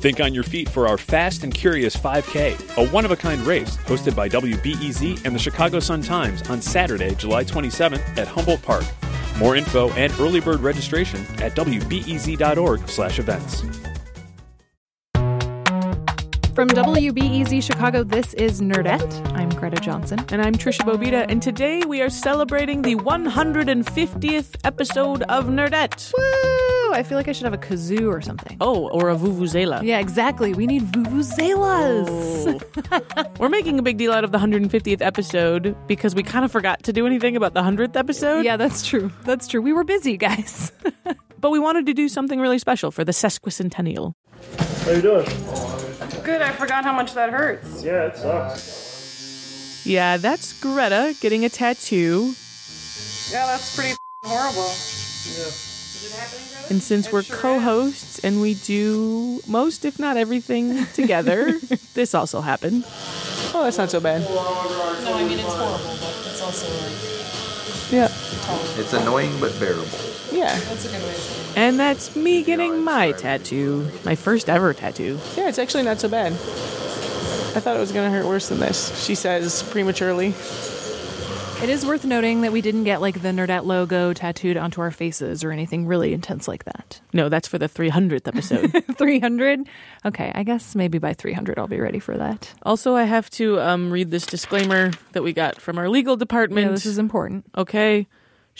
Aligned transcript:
Think 0.00 0.20
on 0.20 0.32
your 0.32 0.44
feet 0.44 0.68
for 0.68 0.88
our 0.88 0.96
Fast 0.96 1.44
and 1.44 1.52
Curious 1.52 1.94
5K, 1.96 2.78
a 2.78 2.88
one 2.90 3.04
of 3.04 3.10
a 3.10 3.16
kind 3.16 3.42
race 3.42 3.76
hosted 3.78 4.16
by 4.16 4.28
WBEZ 4.28 5.26
and 5.26 5.34
the 5.34 5.38
Chicago 5.38 5.80
Sun 5.80 6.02
Times 6.02 6.48
on 6.48 6.62
Saturday, 6.62 7.14
July 7.14 7.44
27th 7.44 8.16
at 8.16 8.26
Humboldt 8.26 8.62
Park. 8.62 8.84
More 9.38 9.56
info 9.56 9.90
and 9.92 10.12
early 10.18 10.40
bird 10.40 10.60
registration 10.60 11.20
at 11.42 11.54
wbez.org/events. 11.54 13.62
From 16.54 16.68
WBEZ 16.68 17.62
Chicago, 17.62 18.02
this 18.02 18.34
is 18.34 18.60
Nerdette. 18.60 19.32
I'm 19.34 19.48
Greta 19.50 19.80
Johnson. 19.80 20.18
And 20.30 20.42
I'm 20.42 20.54
Trisha 20.54 20.80
Bobita, 20.80 21.26
and 21.28 21.40
today 21.40 21.82
we 21.86 22.02
are 22.02 22.10
celebrating 22.10 22.82
the 22.82 22.96
150th 22.96 24.56
episode 24.64 25.22
of 25.22 25.46
Nerdette. 25.46 26.12
Woo! 26.16 26.69
I 26.92 27.02
feel 27.02 27.18
like 27.18 27.28
I 27.28 27.32
should 27.32 27.44
have 27.44 27.54
a 27.54 27.58
kazoo 27.58 28.08
or 28.08 28.20
something. 28.20 28.56
Oh, 28.60 28.88
or 28.88 29.10
a 29.10 29.16
vuvuzela. 29.16 29.82
Yeah, 29.82 29.98
exactly. 29.98 30.54
We 30.54 30.66
need 30.66 30.82
vuvuzelas. 30.84 32.60
Oh. 32.92 33.24
We're 33.38 33.48
making 33.48 33.78
a 33.78 33.82
big 33.82 33.96
deal 33.96 34.12
out 34.12 34.24
of 34.24 34.32
the 34.32 34.38
150th 34.38 35.00
episode 35.00 35.76
because 35.86 36.14
we 36.14 36.22
kind 36.22 36.44
of 36.44 36.52
forgot 36.52 36.82
to 36.84 36.92
do 36.92 37.06
anything 37.06 37.36
about 37.36 37.54
the 37.54 37.62
100th 37.62 37.96
episode. 37.96 38.44
Yeah, 38.44 38.56
that's 38.56 38.86
true. 38.86 39.10
That's 39.24 39.46
true. 39.48 39.62
We 39.62 39.72
were 39.72 39.84
busy, 39.84 40.16
guys. 40.16 40.72
but 41.40 41.50
we 41.50 41.58
wanted 41.58 41.86
to 41.86 41.94
do 41.94 42.08
something 42.08 42.40
really 42.40 42.58
special 42.58 42.90
for 42.90 43.04
the 43.04 43.12
sesquicentennial. 43.12 44.14
How 44.84 44.90
you 44.90 45.02
doing? 45.02 45.26
Good. 46.24 46.42
I 46.42 46.52
forgot 46.52 46.84
how 46.84 46.92
much 46.92 47.14
that 47.14 47.30
hurts. 47.30 47.84
Yeah, 47.84 48.06
it 48.06 48.16
sucks. 48.16 49.86
Yeah, 49.86 50.16
that's 50.18 50.60
Greta 50.60 51.14
getting 51.20 51.44
a 51.44 51.48
tattoo. 51.48 52.34
Yeah, 53.30 53.46
that's 53.46 53.74
pretty 53.76 53.96
horrible. 54.24 55.69
And 56.70 56.80
since 56.82 57.10
we're 57.10 57.24
co-hosts 57.24 58.20
and 58.20 58.40
we 58.40 58.54
do 58.54 59.40
most, 59.46 59.84
if 59.84 59.98
not 59.98 60.16
everything, 60.16 60.86
together, 60.94 61.58
this 61.94 62.14
also 62.14 62.40
happened. 62.40 62.84
Oh, 63.52 63.62
that's 63.64 63.78
not 63.78 63.90
so 63.90 64.00
bad. 64.00 64.22
No, 64.22 65.14
I 65.14 65.24
mean 65.24 65.38
it's 65.38 65.52
horrible, 65.52 65.96
but 66.00 66.26
it's 66.26 66.40
also 66.42 66.68
like 66.68 67.92
Yeah, 67.92 68.08
It's 68.80 68.92
annoying 68.92 69.32
but 69.40 69.58
bearable. 69.58 69.88
yeah. 70.32 70.56
that's 70.60 70.84
a 70.84 70.88
good 70.88 71.02
way 71.02 71.12
to 71.12 71.18
say 71.18 71.34
it. 71.50 71.56
And 71.58 71.80
that's 71.80 72.14
me 72.14 72.44
getting 72.44 72.84
my 72.84 73.10
tattoo, 73.12 73.88
my 74.04 74.14
first 74.14 74.48
ever 74.48 74.72
tattoo. 74.72 75.18
Yeah, 75.36 75.48
it's 75.48 75.58
actually 75.58 75.82
not 75.82 75.98
so 75.98 76.08
bad. 76.08 76.32
I 76.32 77.58
thought 77.58 77.76
it 77.76 77.80
was 77.80 77.90
gonna 77.90 78.10
hurt 78.10 78.26
worse 78.26 78.48
than 78.48 78.60
this. 78.60 79.04
She 79.04 79.16
says 79.16 79.64
prematurely. 79.64 80.34
It 81.62 81.68
is 81.68 81.84
worth 81.84 82.06
noting 82.06 82.40
that 82.40 82.52
we 82.52 82.62
didn't 82.62 82.84
get 82.84 83.02
like 83.02 83.20
the 83.20 83.28
Nerdette 83.28 83.66
logo 83.66 84.14
tattooed 84.14 84.56
onto 84.56 84.80
our 84.80 84.90
faces 84.90 85.44
or 85.44 85.52
anything 85.52 85.86
really 85.86 86.14
intense 86.14 86.48
like 86.48 86.64
that. 86.64 87.00
No, 87.12 87.28
that's 87.28 87.46
for 87.46 87.58
the 87.58 87.68
300th 87.68 88.26
episode. 88.26 88.70
300? 88.96 89.68
Okay, 90.06 90.32
I 90.34 90.42
guess 90.42 90.74
maybe 90.74 90.98
by 90.98 91.12
300 91.12 91.58
I'll 91.58 91.66
be 91.66 91.78
ready 91.78 91.98
for 91.98 92.16
that. 92.16 92.52
also, 92.62 92.96
I 92.96 93.04
have 93.04 93.28
to 93.30 93.60
um, 93.60 93.92
read 93.92 94.10
this 94.10 94.24
disclaimer 94.24 94.92
that 95.12 95.22
we 95.22 95.34
got 95.34 95.60
from 95.60 95.76
our 95.78 95.90
legal 95.90 96.16
department. 96.16 96.68
Yeah, 96.68 96.72
this 96.72 96.86
is 96.86 96.98
important. 96.98 97.44
Okay. 97.56 98.06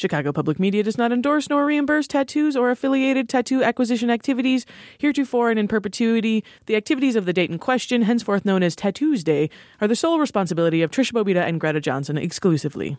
Chicago 0.01 0.33
Public 0.33 0.59
Media 0.59 0.83
does 0.83 0.97
not 0.97 1.13
endorse 1.13 1.51
nor 1.51 1.67
reimburse 1.67 2.07
tattoos 2.07 2.57
or 2.57 2.71
affiliated 2.71 3.29
tattoo 3.29 3.63
acquisition 3.63 4.09
activities 4.09 4.65
heretofore 4.97 5.51
and 5.51 5.59
in 5.59 5.69
perpetuity. 5.69 6.43
The 6.65 6.75
activities 6.75 7.17
of 7.17 7.27
the 7.27 7.35
date 7.35 7.51
in 7.51 7.59
question, 7.59 8.03
henceforth 8.03 8.47
known 8.47 8.63
as 8.63 8.75
Tattoos 8.75 9.23
Day, 9.23 9.51
are 9.79 9.87
the 9.87 9.95
sole 9.95 10.19
responsibility 10.19 10.81
of 10.81 10.91
Trisha 10.91 11.13
Bobita 11.13 11.47
and 11.47 11.61
Greta 11.61 11.83
Johnson 11.83 12.17
exclusively. 12.17 12.97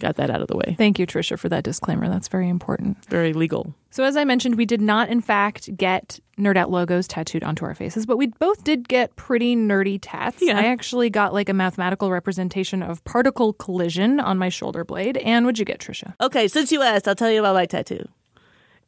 Got 0.00 0.16
that 0.16 0.30
out 0.30 0.40
of 0.40 0.48
the 0.48 0.56
way. 0.56 0.74
Thank 0.76 0.98
you, 0.98 1.06
Trisha, 1.06 1.38
for 1.38 1.48
that 1.50 1.62
disclaimer. 1.62 2.08
That's 2.08 2.28
very 2.28 2.48
important. 2.48 3.04
Very 3.06 3.32
legal. 3.32 3.74
So, 3.90 4.02
as 4.04 4.16
I 4.16 4.24
mentioned, 4.24 4.56
we 4.56 4.66
did 4.66 4.80
not, 4.80 5.08
in 5.08 5.20
fact, 5.20 5.76
get 5.76 6.18
Nerdette 6.38 6.70
logos 6.70 7.06
tattooed 7.06 7.44
onto 7.44 7.64
our 7.64 7.74
faces, 7.74 8.06
but 8.06 8.16
we 8.16 8.28
both 8.28 8.64
did 8.64 8.88
get 8.88 9.14
pretty 9.16 9.54
nerdy 9.54 9.98
tats. 10.00 10.38
Yeah. 10.40 10.58
I 10.58 10.66
actually 10.66 11.10
got 11.10 11.34
like 11.34 11.48
a 11.48 11.54
mathematical 11.54 12.10
representation 12.10 12.82
of 12.82 13.04
particle 13.04 13.52
collision 13.52 14.20
on 14.20 14.38
my 14.38 14.48
shoulder 14.48 14.84
blade. 14.84 15.18
And 15.18 15.44
what'd 15.44 15.58
you 15.58 15.64
get, 15.64 15.80
Trisha? 15.80 16.14
Okay, 16.20 16.48
since 16.48 16.72
you 16.72 16.82
asked, 16.82 17.06
I'll 17.06 17.14
tell 17.14 17.30
you 17.30 17.40
about 17.40 17.54
my 17.54 17.66
tattoo. 17.66 18.08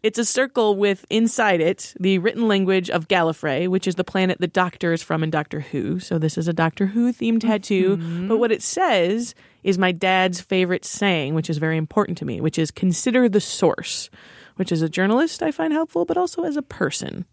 It's 0.02 0.18
a 0.18 0.24
circle 0.24 0.74
with 0.74 1.06
inside 1.10 1.60
it 1.60 1.94
the 2.00 2.18
written 2.18 2.48
language 2.48 2.90
of 2.90 3.06
Gallifrey, 3.06 3.68
which 3.68 3.86
is 3.86 3.94
the 3.94 4.02
planet 4.02 4.40
the 4.40 4.48
Doctor 4.48 4.92
is 4.92 5.00
from 5.00 5.22
in 5.22 5.30
Doctor 5.30 5.60
Who. 5.60 6.00
So 6.00 6.18
this 6.18 6.36
is 6.36 6.48
a 6.48 6.52
Doctor 6.52 6.86
Who 6.86 7.12
themed 7.12 7.42
tattoo. 7.42 7.96
Mm-hmm. 7.96 8.26
But 8.26 8.38
what 8.38 8.50
it 8.50 8.62
says 8.62 9.36
is 9.62 9.78
my 9.78 9.92
dad's 9.92 10.40
favorite 10.40 10.84
saying, 10.84 11.34
which 11.34 11.48
is 11.48 11.58
very 11.58 11.76
important 11.76 12.18
to 12.18 12.24
me, 12.24 12.40
which 12.40 12.58
is 12.58 12.72
consider 12.72 13.28
the 13.28 13.40
source, 13.40 14.10
which 14.56 14.72
as 14.72 14.82
a 14.82 14.88
journalist 14.88 15.40
I 15.40 15.52
find 15.52 15.72
helpful, 15.72 16.04
but 16.04 16.16
also 16.16 16.42
as 16.42 16.56
a 16.56 16.62
person. 16.62 17.24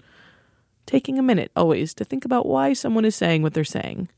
Taking 0.85 1.17
a 1.17 1.23
minute 1.23 1.51
always 1.55 1.95
to 1.95 2.05
think 2.05 2.23
about 2.23 2.45
why 2.45 2.73
someone 2.73 3.05
is 3.05 3.15
saying 3.15 3.41
what 3.41 3.55
they're 3.55 3.63
saying. 3.63 4.09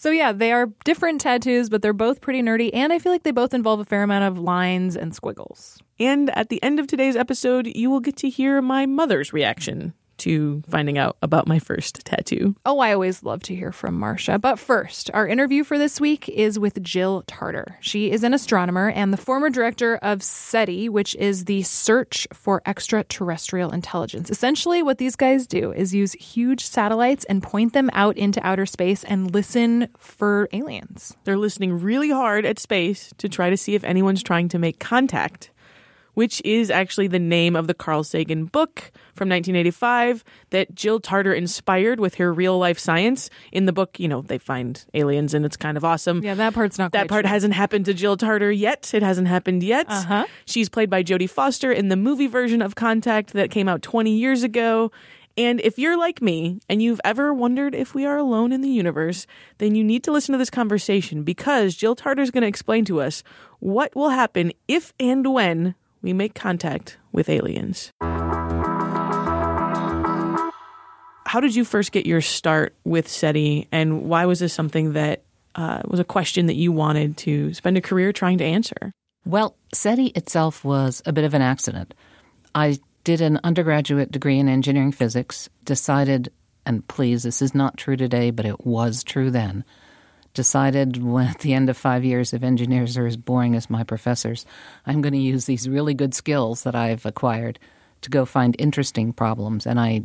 So, 0.00 0.08
yeah, 0.08 0.32
they 0.32 0.50
are 0.50 0.72
different 0.86 1.20
tattoos, 1.20 1.68
but 1.68 1.82
they're 1.82 1.92
both 1.92 2.22
pretty 2.22 2.40
nerdy. 2.40 2.70
And 2.72 2.90
I 2.90 2.98
feel 2.98 3.12
like 3.12 3.22
they 3.22 3.32
both 3.32 3.52
involve 3.52 3.80
a 3.80 3.84
fair 3.84 4.02
amount 4.02 4.24
of 4.24 4.38
lines 4.38 4.96
and 4.96 5.14
squiggles. 5.14 5.78
And 5.98 6.30
at 6.30 6.48
the 6.48 6.62
end 6.62 6.80
of 6.80 6.86
today's 6.86 7.16
episode, 7.16 7.66
you 7.66 7.90
will 7.90 8.00
get 8.00 8.16
to 8.16 8.30
hear 8.30 8.62
my 8.62 8.86
mother's 8.86 9.34
reaction 9.34 9.92
to 10.20 10.62
finding 10.68 10.98
out 10.98 11.16
about 11.22 11.46
my 11.46 11.58
first 11.58 12.04
tattoo. 12.04 12.54
Oh, 12.64 12.78
I 12.78 12.92
always 12.92 13.22
love 13.22 13.42
to 13.44 13.54
hear 13.54 13.72
from 13.72 13.98
Marcia. 13.98 14.38
But 14.38 14.58
first, 14.58 15.10
our 15.12 15.26
interview 15.26 15.64
for 15.64 15.78
this 15.78 16.00
week 16.00 16.28
is 16.28 16.58
with 16.58 16.82
Jill 16.82 17.24
Tarter. 17.26 17.76
She 17.80 18.10
is 18.10 18.22
an 18.22 18.34
astronomer 18.34 18.90
and 18.90 19.12
the 19.12 19.16
former 19.16 19.50
director 19.50 19.96
of 19.96 20.22
SETI, 20.22 20.88
which 20.88 21.14
is 21.16 21.44
the 21.46 21.62
Search 21.62 22.26
for 22.32 22.62
Extraterrestrial 22.66 23.72
Intelligence. 23.72 24.30
Essentially, 24.30 24.82
what 24.82 24.98
these 24.98 25.16
guys 25.16 25.46
do 25.46 25.72
is 25.72 25.94
use 25.94 26.12
huge 26.12 26.64
satellites 26.64 27.24
and 27.24 27.42
point 27.42 27.72
them 27.72 27.90
out 27.92 28.16
into 28.16 28.44
outer 28.46 28.66
space 28.66 29.04
and 29.04 29.32
listen 29.32 29.88
for 29.98 30.48
aliens. 30.52 31.16
They're 31.24 31.36
listening 31.36 31.80
really 31.80 32.10
hard 32.10 32.44
at 32.44 32.58
space 32.58 33.12
to 33.18 33.28
try 33.28 33.50
to 33.50 33.56
see 33.56 33.74
if 33.74 33.84
anyone's 33.84 34.22
trying 34.22 34.48
to 34.50 34.58
make 34.58 34.78
contact, 34.78 35.50
which 36.20 36.42
is 36.44 36.70
actually 36.70 37.06
the 37.08 37.18
name 37.18 37.56
of 37.56 37.66
the 37.66 37.72
Carl 37.72 38.04
Sagan 38.04 38.44
book 38.44 38.92
from 39.14 39.30
1985 39.30 40.22
that 40.50 40.74
Jill 40.74 41.00
Tarter 41.00 41.32
inspired 41.32 41.98
with 41.98 42.16
her 42.16 42.30
real 42.30 42.58
life 42.58 42.78
science. 42.78 43.30
In 43.52 43.64
the 43.64 43.72
book, 43.72 43.98
you 43.98 44.06
know, 44.06 44.20
they 44.20 44.36
find 44.36 44.84
aliens 44.92 45.32
and 45.32 45.46
it's 45.46 45.56
kind 45.56 45.78
of 45.78 45.84
awesome. 45.84 46.22
Yeah, 46.22 46.34
that 46.34 46.52
part's 46.52 46.76
not 46.78 46.92
That 46.92 47.08
part 47.08 47.24
true. 47.24 47.30
hasn't 47.30 47.54
happened 47.54 47.86
to 47.86 47.94
Jill 47.94 48.18
Tarter 48.18 48.52
yet. 48.52 48.92
It 48.92 49.02
hasn't 49.02 49.28
happened 49.28 49.62
yet. 49.62 49.86
Uh-huh. 49.88 50.26
She's 50.44 50.68
played 50.68 50.90
by 50.90 51.02
Jodie 51.02 51.30
Foster 51.30 51.72
in 51.72 51.88
the 51.88 51.96
movie 51.96 52.26
version 52.26 52.60
of 52.60 52.74
Contact 52.74 53.32
that 53.32 53.50
came 53.50 53.66
out 53.66 53.80
20 53.80 54.10
years 54.14 54.42
ago. 54.42 54.92
And 55.38 55.58
if 55.62 55.78
you're 55.78 55.96
like 55.96 56.20
me 56.20 56.60
and 56.68 56.82
you've 56.82 57.00
ever 57.02 57.32
wondered 57.32 57.74
if 57.74 57.94
we 57.94 58.04
are 58.04 58.18
alone 58.18 58.52
in 58.52 58.60
the 58.60 58.68
universe, 58.68 59.26
then 59.56 59.74
you 59.74 59.82
need 59.82 60.04
to 60.04 60.12
listen 60.12 60.32
to 60.32 60.38
this 60.38 60.50
conversation 60.50 61.22
because 61.22 61.76
Jill 61.76 61.96
Tarter 61.96 62.20
is 62.20 62.30
going 62.30 62.42
to 62.42 62.48
explain 62.48 62.84
to 62.86 63.00
us 63.00 63.22
what 63.58 63.96
will 63.96 64.10
happen 64.10 64.52
if 64.68 64.92
and 65.00 65.32
when 65.32 65.76
we 66.02 66.12
make 66.12 66.34
contact 66.34 66.98
with 67.12 67.28
aliens. 67.28 67.92
How 71.26 71.38
did 71.40 71.54
you 71.54 71.64
first 71.64 71.92
get 71.92 72.06
your 72.06 72.20
start 72.20 72.74
with 72.84 73.06
SETI, 73.06 73.68
and 73.70 74.02
why 74.08 74.26
was 74.26 74.40
this 74.40 74.52
something 74.52 74.94
that 74.94 75.22
uh, 75.54 75.82
was 75.86 76.00
a 76.00 76.04
question 76.04 76.46
that 76.46 76.56
you 76.56 76.72
wanted 76.72 77.16
to 77.18 77.54
spend 77.54 77.76
a 77.76 77.80
career 77.80 78.12
trying 78.12 78.38
to 78.38 78.44
answer? 78.44 78.92
Well, 79.24 79.56
SETI 79.72 80.08
itself 80.08 80.64
was 80.64 81.02
a 81.06 81.12
bit 81.12 81.24
of 81.24 81.34
an 81.34 81.42
accident. 81.42 81.94
I 82.54 82.78
did 83.04 83.20
an 83.20 83.38
undergraduate 83.44 84.10
degree 84.10 84.38
in 84.38 84.48
engineering 84.48 84.92
physics, 84.92 85.48
decided, 85.64 86.32
and 86.66 86.86
please, 86.88 87.22
this 87.22 87.42
is 87.42 87.54
not 87.54 87.76
true 87.76 87.96
today, 87.96 88.30
but 88.30 88.46
it 88.46 88.66
was 88.66 89.04
true 89.04 89.30
then, 89.30 89.64
decided 90.34 91.02
when 91.02 91.26
at 91.26 91.40
the 91.40 91.54
end 91.54 91.68
of 91.68 91.76
five 91.76 92.04
years, 92.04 92.32
if 92.32 92.42
engineers 92.42 92.96
are 92.96 93.06
as 93.06 93.16
boring 93.16 93.54
as 93.54 93.70
my 93.70 93.82
professors, 93.82 94.46
I'm 94.86 95.00
going 95.00 95.12
to 95.12 95.18
use 95.18 95.46
these 95.46 95.68
really 95.68 95.94
good 95.94 96.14
skills 96.14 96.62
that 96.62 96.74
I've 96.74 97.04
acquired 97.04 97.58
to 98.02 98.10
go 98.10 98.24
find 98.24 98.56
interesting 98.58 99.12
problems. 99.12 99.66
And 99.66 99.80
I 99.80 100.02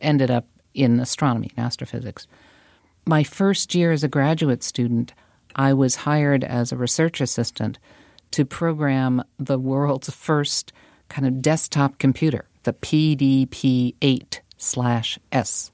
ended 0.00 0.30
up 0.30 0.46
in 0.74 1.00
astronomy 1.00 1.50
and 1.56 1.66
astrophysics. 1.66 2.26
My 3.06 3.22
first 3.22 3.74
year 3.74 3.92
as 3.92 4.04
a 4.04 4.08
graduate 4.08 4.62
student, 4.62 5.12
I 5.54 5.72
was 5.72 5.96
hired 5.96 6.42
as 6.44 6.72
a 6.72 6.76
research 6.76 7.20
assistant 7.20 7.78
to 8.32 8.44
program 8.44 9.22
the 9.38 9.58
world's 9.58 10.10
first 10.10 10.72
kind 11.08 11.26
of 11.26 11.40
desktop 11.40 11.98
computer, 11.98 12.48
the 12.64 12.72
PDP 12.72 13.94
8 14.02 14.40
slash 14.56 15.18
S. 15.30 15.70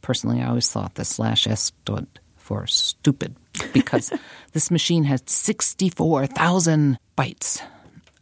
Personally, 0.00 0.40
I 0.40 0.48
always 0.48 0.70
thought 0.70 0.96
the 0.96 1.04
slash 1.04 1.46
S 1.46 1.72
stood 1.84 2.08
for 2.52 2.66
stupid 2.66 3.34
because 3.72 4.12
this 4.52 4.70
machine 4.70 5.04
had 5.04 5.30
64,000 5.30 6.98
bytes 7.16 7.62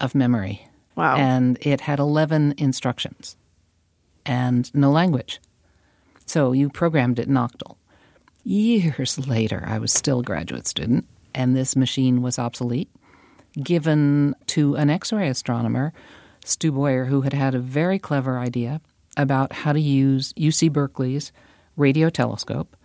of 0.01 0.15
memory. 0.15 0.69
Wow. 0.95 1.17
And 1.17 1.59
it 1.61 1.81
had 1.81 1.99
11 1.99 2.55
instructions 2.57 3.37
and 4.25 4.73
no 4.73 4.93
language. 4.93 5.41
So 6.27 6.53
you 6.53 6.69
programmed 6.71 7.19
it 7.19 7.27
in 7.27 7.35
Octal. 7.35 7.75
Years 8.45 9.19
later, 9.27 9.65
I 9.67 9.79
was 9.79 9.93
still 9.93 10.21
a 10.21 10.23
graduate 10.23 10.69
student, 10.69 11.07
and 11.35 11.57
this 11.57 11.75
machine 11.75 12.23
was 12.23 12.39
obsolete, 12.39 12.89
given 13.61 14.37
to 14.47 14.77
an 14.77 14.91
X 14.91 15.13
ray 15.13 15.29
astronomer, 15.29 15.93
Stu 16.45 16.71
Bowyer, 16.71 17.07
who 17.07 17.23
had 17.23 17.33
had 17.33 17.57
a 17.57 17.59
very 17.59 17.99
clever 17.99 18.39
idea 18.39 18.81
about 19.17 19.53
how 19.53 19.73
to 19.73 19.81
use 19.81 20.33
UC 20.35 20.73
Berkeley's 20.73 21.33
radio 21.77 22.09
telescope 22.11 22.77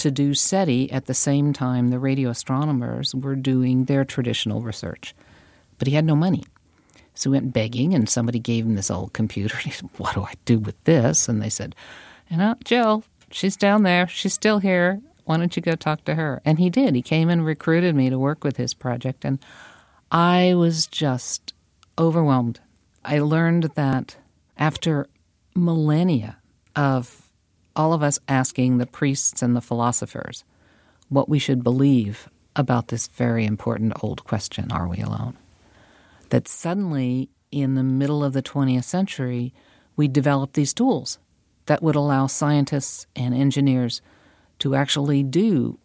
to 0.00 0.10
do 0.10 0.34
SETI 0.34 0.90
at 0.92 1.06
the 1.06 1.14
same 1.14 1.52
time 1.52 1.90
the 1.90 1.98
radio 1.98 2.30
astronomers 2.30 3.14
were 3.14 3.36
doing 3.36 3.84
their 3.84 4.04
traditional 4.04 4.60
research. 4.60 5.14
But 5.78 5.88
he 5.88 5.94
had 5.94 6.04
no 6.04 6.16
money. 6.16 6.44
So 7.14 7.30
he 7.30 7.34
went 7.34 7.52
begging, 7.52 7.94
and 7.94 8.08
somebody 8.08 8.38
gave 8.38 8.64
him 8.64 8.74
this 8.74 8.90
old 8.90 9.12
computer. 9.12 9.56
He 9.64 9.70
said, 9.70 9.90
What 9.96 10.14
do 10.14 10.22
I 10.22 10.34
do 10.44 10.58
with 10.58 10.82
this? 10.84 11.28
And 11.28 11.40
they 11.42 11.50
said, 11.50 11.74
You 12.30 12.38
know, 12.38 12.56
Jill, 12.64 13.04
she's 13.30 13.56
down 13.56 13.82
there. 13.82 14.08
She's 14.08 14.34
still 14.34 14.58
here. 14.58 15.00
Why 15.24 15.36
don't 15.36 15.54
you 15.54 15.62
go 15.62 15.76
talk 15.76 16.04
to 16.06 16.14
her? 16.14 16.40
And 16.44 16.58
he 16.58 16.70
did. 16.70 16.94
He 16.94 17.02
came 17.02 17.28
and 17.28 17.44
recruited 17.44 17.94
me 17.94 18.10
to 18.10 18.18
work 18.18 18.42
with 18.42 18.56
his 18.56 18.74
project. 18.74 19.24
And 19.24 19.38
I 20.10 20.54
was 20.54 20.86
just 20.86 21.54
overwhelmed. 21.98 22.60
I 23.04 23.20
learned 23.20 23.70
that 23.74 24.16
after 24.56 25.06
millennia 25.54 26.38
of 26.74 27.19
all 27.76 27.92
of 27.92 28.02
us 28.02 28.18
asking 28.28 28.78
the 28.78 28.86
priests 28.86 29.42
and 29.42 29.54
the 29.56 29.60
philosophers 29.60 30.44
what 31.08 31.28
we 31.28 31.38
should 31.38 31.64
believe 31.64 32.28
about 32.56 32.88
this 32.88 33.08
very 33.08 33.44
important 33.44 33.92
old 34.02 34.24
question 34.24 34.70
are 34.70 34.88
we 34.88 34.98
alone? 34.98 35.36
That 36.30 36.48
suddenly, 36.48 37.30
in 37.50 37.74
the 37.74 37.82
middle 37.82 38.22
of 38.22 38.32
the 38.32 38.42
20th 38.42 38.84
century, 38.84 39.52
we 39.96 40.08
developed 40.08 40.54
these 40.54 40.74
tools 40.74 41.18
that 41.66 41.82
would 41.82 41.96
allow 41.96 42.26
scientists 42.26 43.06
and 43.14 43.34
engineers 43.34 44.00
to 44.60 44.74
actually 44.74 45.22
do 45.22 45.78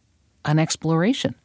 an 0.43 0.59
exploration 0.59 1.35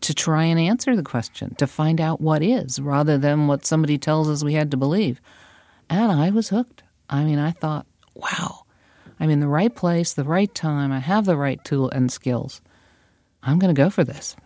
to 0.00 0.14
try 0.14 0.44
and 0.44 0.60
answer 0.60 0.94
the 0.94 1.02
question, 1.02 1.54
to 1.56 1.66
find 1.66 2.00
out 2.00 2.20
what 2.20 2.42
is, 2.42 2.80
rather 2.80 3.18
than 3.18 3.46
what 3.46 3.66
somebody 3.66 3.98
tells 3.98 4.28
us 4.28 4.44
we 4.44 4.54
had 4.54 4.70
to 4.70 4.76
believe. 4.76 5.20
And 5.90 6.12
I 6.12 6.30
was 6.30 6.50
hooked. 6.50 6.82
I 7.10 7.24
mean, 7.24 7.38
I 7.38 7.50
thought, 7.50 7.86
wow, 8.14 8.64
I'm 9.20 9.30
in 9.30 9.40
the 9.40 9.48
right 9.48 9.74
place, 9.74 10.12
the 10.12 10.24
right 10.24 10.52
time, 10.54 10.92
I 10.92 11.00
have 11.00 11.24
the 11.24 11.36
right 11.36 11.62
tool 11.64 11.90
and 11.90 12.10
skills. 12.10 12.60
I'm 13.42 13.58
going 13.58 13.74
to 13.74 13.80
go 13.80 13.90
for 13.90 14.04
this. 14.04 14.36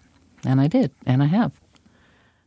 And 0.44 0.60
I 0.60 0.66
did, 0.66 0.90
and 1.06 1.22
I 1.22 1.26
have. 1.26 1.52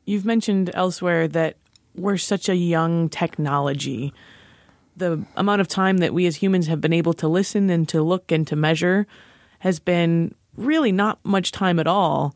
You've 0.06 0.25
mentioned 0.25 0.69
elsewhere 0.74 1.27
that 1.30 1.57
we're 1.95 2.18
such 2.18 2.50
a 2.50 2.56
young 2.56 3.10
technology. 3.10 4.13
The 4.98 5.24
amount 5.36 5.62
of 5.62 5.68
time 5.68 5.98
that 5.98 6.13
we 6.13 6.25
as 6.25 6.38
humans 6.38 6.68
have 6.68 6.81
been 6.81 6.94
able 6.94 7.13
to 7.13 7.27
listen 7.27 7.69
and 7.69 7.88
to 7.89 8.01
look 8.01 8.31
and 8.31 8.45
to 8.48 8.56
measure 8.56 9.07
has 9.60 9.80
been 9.80 10.36
really 10.57 10.92
not 10.92 11.19
much 11.24 11.51
time 11.51 11.80
at 11.80 11.88
all. 11.88 12.36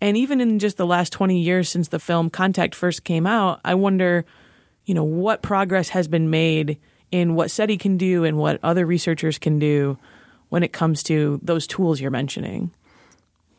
And 0.00 0.16
even 0.16 0.40
in 0.40 0.58
just 0.58 0.76
the 0.76 0.86
last 0.86 1.12
20 1.12 1.38
years 1.40 1.68
since 1.68 1.88
the 1.88 1.98
film 1.98 2.30
Contact 2.30 2.74
first 2.74 3.04
came 3.04 3.26
out, 3.26 3.60
I 3.64 3.74
wonder, 3.74 4.24
you 4.84 4.94
know, 4.94 5.04
what 5.04 5.42
progress 5.42 5.90
has 5.90 6.08
been 6.08 6.30
made 6.30 6.78
in 7.14 7.36
what 7.36 7.48
SETI 7.48 7.78
can 7.78 7.96
do 7.96 8.24
and 8.24 8.36
what 8.36 8.58
other 8.64 8.84
researchers 8.84 9.38
can 9.38 9.60
do 9.60 9.96
when 10.48 10.64
it 10.64 10.72
comes 10.72 11.00
to 11.00 11.38
those 11.44 11.64
tools 11.64 12.00
you're 12.00 12.10
mentioning. 12.10 12.72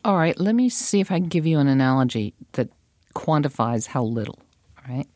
All 0.04 0.18
right, 0.18 0.38
let 0.38 0.54
me 0.54 0.68
see 0.68 1.00
if 1.00 1.10
I 1.10 1.18
can 1.18 1.28
give 1.28 1.46
you 1.46 1.58
an 1.58 1.66
analogy 1.66 2.34
that 2.52 2.68
quantifies 3.14 3.86
how 3.86 4.02
little. 4.02 4.38
All 4.76 4.94
right. 4.94 5.06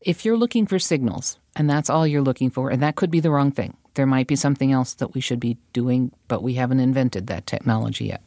If 0.00 0.24
you're 0.24 0.36
looking 0.36 0.66
for 0.66 0.80
signals 0.80 1.38
and 1.54 1.70
that's 1.70 1.88
all 1.88 2.08
you're 2.08 2.22
looking 2.22 2.50
for, 2.50 2.70
and 2.70 2.82
that 2.82 2.96
could 2.96 3.12
be 3.12 3.20
the 3.20 3.30
wrong 3.30 3.52
thing, 3.52 3.76
there 3.94 4.04
might 4.04 4.26
be 4.26 4.34
something 4.34 4.72
else 4.72 4.92
that 4.94 5.14
we 5.14 5.20
should 5.20 5.38
be 5.38 5.56
doing, 5.72 6.10
but 6.26 6.42
we 6.42 6.54
haven't 6.54 6.80
invented 6.80 7.28
that 7.28 7.46
technology 7.46 8.06
yet. 8.06 8.24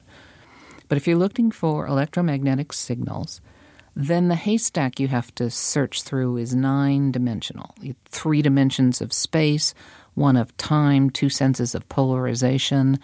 But 0.88 0.98
if 0.98 1.06
you're 1.06 1.18
looking 1.18 1.52
for 1.52 1.86
electromagnetic 1.86 2.72
signals, 2.72 3.42
then 4.00 4.28
the 4.28 4.36
haystack 4.36 5.00
you 5.00 5.08
have 5.08 5.34
to 5.34 5.50
search 5.50 6.04
through 6.04 6.38
is 6.38 6.54
nine 6.54 7.12
dimensional 7.12 7.74
three 8.06 8.44
dimensions 8.44 9.02
of 9.02 9.12
space, 9.12 9.74
one 10.14 10.38
of 10.38 10.56
time, 10.58 11.10
two 11.10 11.30
senses 11.30 11.74
of 11.74 11.90
polarization, 11.90 13.00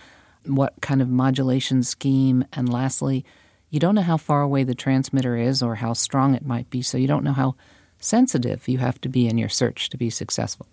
what 0.45 0.75
kind 0.81 1.01
of 1.01 1.10
modulation 1.10 1.81
scheme, 1.81 2.45
and 2.54 2.72
lastly, 2.72 3.25
you 3.72 3.80
don't 3.80 3.95
know 3.95 4.04
how 4.04 4.18
far 4.18 4.44
away 4.44 4.63
the 4.63 4.75
transmitter 4.75 5.36
is 5.36 5.63
or 5.63 5.74
how 5.74 5.94
strong 5.94 6.36
it 6.36 6.45
might 6.45 6.69
be, 6.69 6.84
so 6.84 7.00
you 7.00 7.07
don't 7.07 7.24
know 7.24 7.34
how 7.34 7.56
sensitive 8.00 8.68
you 8.68 8.78
have 8.78 9.01
to 9.01 9.10
be 9.10 9.28
in 9.28 9.40
your 9.40 9.50
search 9.50 9.90
to 9.90 9.98
be 9.98 10.12
successful. 10.12 10.68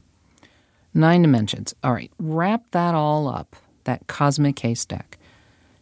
Nine 0.92 1.22
dimensions. 1.22 1.74
All 1.82 1.94
right, 1.94 2.12
wrap 2.18 2.64
that 2.72 2.94
all 2.94 3.26
up, 3.26 3.56
that 3.84 4.06
cosmic 4.06 4.58
haystack, 4.58 5.16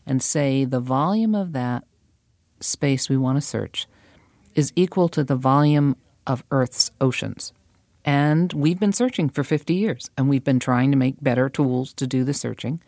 and 0.06 0.22
say 0.22 0.64
the 0.64 0.78
volume 0.78 1.34
of 1.34 1.54
that 1.54 1.82
space 2.60 3.08
we 3.08 3.16
want 3.16 3.36
to 3.36 3.42
search 3.42 3.88
is 4.54 4.72
equal 4.76 5.08
to 5.10 5.24
the 5.24 5.36
volume 5.36 5.96
of 6.26 6.44
Earth's 6.50 6.90
oceans. 7.00 7.52
And 8.04 8.52
we've 8.52 8.80
been 8.80 8.92
searching 8.92 9.28
for 9.28 9.44
50 9.44 9.74
years, 9.74 10.10
and 10.16 10.28
we've 10.28 10.44
been 10.44 10.60
trying 10.60 10.90
to 10.92 10.96
make 10.96 11.22
better 11.22 11.48
tools 11.48 11.92
to 11.94 12.06
do 12.06 12.24
the 12.24 12.34
searching. 12.34 12.80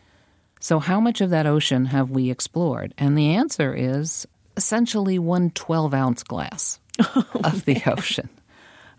So, 0.61 0.79
how 0.79 1.01
much 1.01 1.21
of 1.21 1.31
that 1.31 1.47
ocean 1.47 1.87
have 1.87 2.11
we 2.11 2.31
explored? 2.31 2.95
And 2.99 3.17
the 3.17 3.35
answer 3.35 3.75
is 3.75 4.27
essentially 4.57 5.19
one 5.19 5.51
12 5.51 5.95
ounce 5.95 6.23
glass 6.23 6.79
of 7.45 7.65
the 7.65 7.83
ocean. 7.87 8.29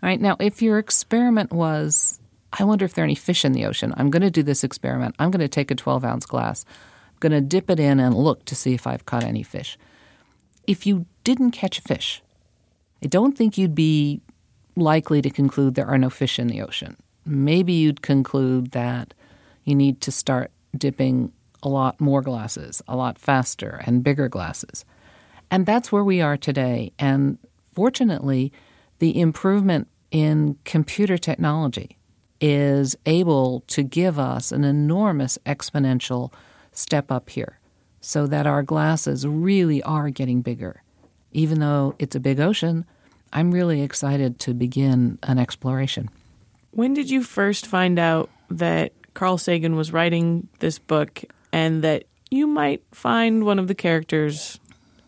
All 0.02 0.08
right, 0.08 0.20
now, 0.20 0.36
if 0.40 0.60
your 0.60 0.78
experiment 0.78 1.52
was, 1.52 2.20
I 2.52 2.64
wonder 2.64 2.84
if 2.84 2.94
there 2.94 3.04
are 3.04 3.06
any 3.06 3.14
fish 3.14 3.44
in 3.44 3.52
the 3.52 3.66
ocean, 3.66 3.94
I'm 3.96 4.10
going 4.10 4.22
to 4.22 4.30
do 4.30 4.42
this 4.42 4.64
experiment. 4.64 5.14
I'm 5.18 5.30
going 5.30 5.40
to 5.40 5.48
take 5.48 5.70
a 5.70 5.76
12 5.76 6.04
ounce 6.04 6.26
glass, 6.26 6.64
I'm 7.08 7.18
going 7.20 7.32
to 7.32 7.40
dip 7.40 7.70
it 7.70 7.78
in 7.78 8.00
and 8.00 8.14
look 8.14 8.44
to 8.46 8.56
see 8.56 8.74
if 8.74 8.86
I've 8.86 9.06
caught 9.06 9.24
any 9.24 9.44
fish. 9.44 9.78
If 10.66 10.86
you 10.86 11.06
didn't 11.22 11.52
catch 11.52 11.78
a 11.78 11.82
fish, 11.82 12.22
I 13.02 13.06
don't 13.06 13.36
think 13.36 13.58
you'd 13.58 13.74
be 13.74 14.20
likely 14.76 15.20
to 15.22 15.30
conclude 15.30 15.74
there 15.74 15.86
are 15.86 15.98
no 15.98 16.10
fish 16.10 16.38
in 16.38 16.46
the 16.46 16.62
ocean. 16.62 16.96
Maybe 17.26 17.72
you'd 17.72 18.02
conclude 18.02 18.72
that 18.72 19.14
you 19.64 19.74
need 19.74 20.00
to 20.02 20.12
start 20.12 20.50
dipping 20.76 21.32
a 21.62 21.68
lot 21.68 22.00
more 22.00 22.22
glasses, 22.22 22.82
a 22.88 22.96
lot 22.96 23.18
faster, 23.18 23.82
and 23.86 24.02
bigger 24.02 24.28
glasses. 24.28 24.84
And 25.50 25.66
that's 25.66 25.92
where 25.92 26.04
we 26.04 26.20
are 26.20 26.36
today. 26.36 26.92
And 26.98 27.38
fortunately, 27.74 28.52
the 28.98 29.20
improvement 29.20 29.88
in 30.10 30.56
computer 30.64 31.18
technology 31.18 31.98
is 32.40 32.96
able 33.06 33.60
to 33.68 33.82
give 33.82 34.18
us 34.18 34.50
an 34.50 34.64
enormous 34.64 35.38
exponential 35.46 36.32
step 36.72 37.12
up 37.12 37.30
here 37.30 37.58
so 38.00 38.26
that 38.26 38.46
our 38.46 38.62
glasses 38.62 39.26
really 39.26 39.82
are 39.82 40.10
getting 40.10 40.42
bigger. 40.42 40.82
Even 41.32 41.60
though 41.60 41.94
it's 41.98 42.14
a 42.14 42.20
big 42.20 42.40
ocean, 42.40 42.84
I'm 43.32 43.50
really 43.50 43.82
excited 43.82 44.38
to 44.40 44.54
begin 44.54 45.18
an 45.22 45.38
exploration. 45.38 46.10
When 46.72 46.94
did 46.94 47.10
you 47.10 47.22
first 47.22 47.66
find 47.66 47.98
out 47.98 48.30
that 48.50 48.92
Carl 49.14 49.38
Sagan 49.38 49.76
was 49.76 49.92
writing 49.92 50.48
this 50.58 50.78
book 50.78 51.22
and 51.52 51.82
that 51.84 52.04
you 52.30 52.46
might 52.46 52.82
find 52.92 53.44
one 53.44 53.58
of 53.58 53.68
the 53.68 53.74
characters 53.74 54.58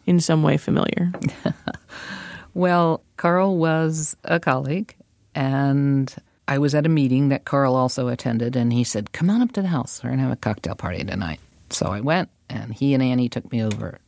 in 0.07 0.21
some 0.21 0.43
way 0.43 0.57
familiar? 0.57 1.13
well, 2.55 3.03
Carl 3.17 3.57
was 3.57 4.17
a 4.25 4.41
colleague, 4.41 4.95
and 5.35 6.15
I 6.47 6.59
was 6.59 6.75
at 6.75 6.87
a 6.87 6.91
meeting 6.91 7.31
that 7.31 7.45
Carl 7.45 7.75
also 7.75 8.09
attended, 8.09 8.57
and 8.57 8.73
he 8.73 8.85
said, 8.85 9.13
Come 9.13 9.31
on 9.31 9.43
up 9.43 9.53
to 9.53 9.63
the 9.63 9.69
house. 9.69 10.03
We're 10.03 10.11
going 10.11 10.19
to 10.19 10.25
have 10.25 10.33
a 10.33 10.37
cocktail 10.37 10.75
party 10.75 11.05
tonight. 11.05 11.41
So 11.71 11.87
I 11.87 12.01
went, 12.01 12.29
and 12.49 12.75
he 12.75 12.95
and 12.95 13.03
Annie 13.03 13.29
took 13.29 13.51
me 13.51 13.63
over 13.63 13.99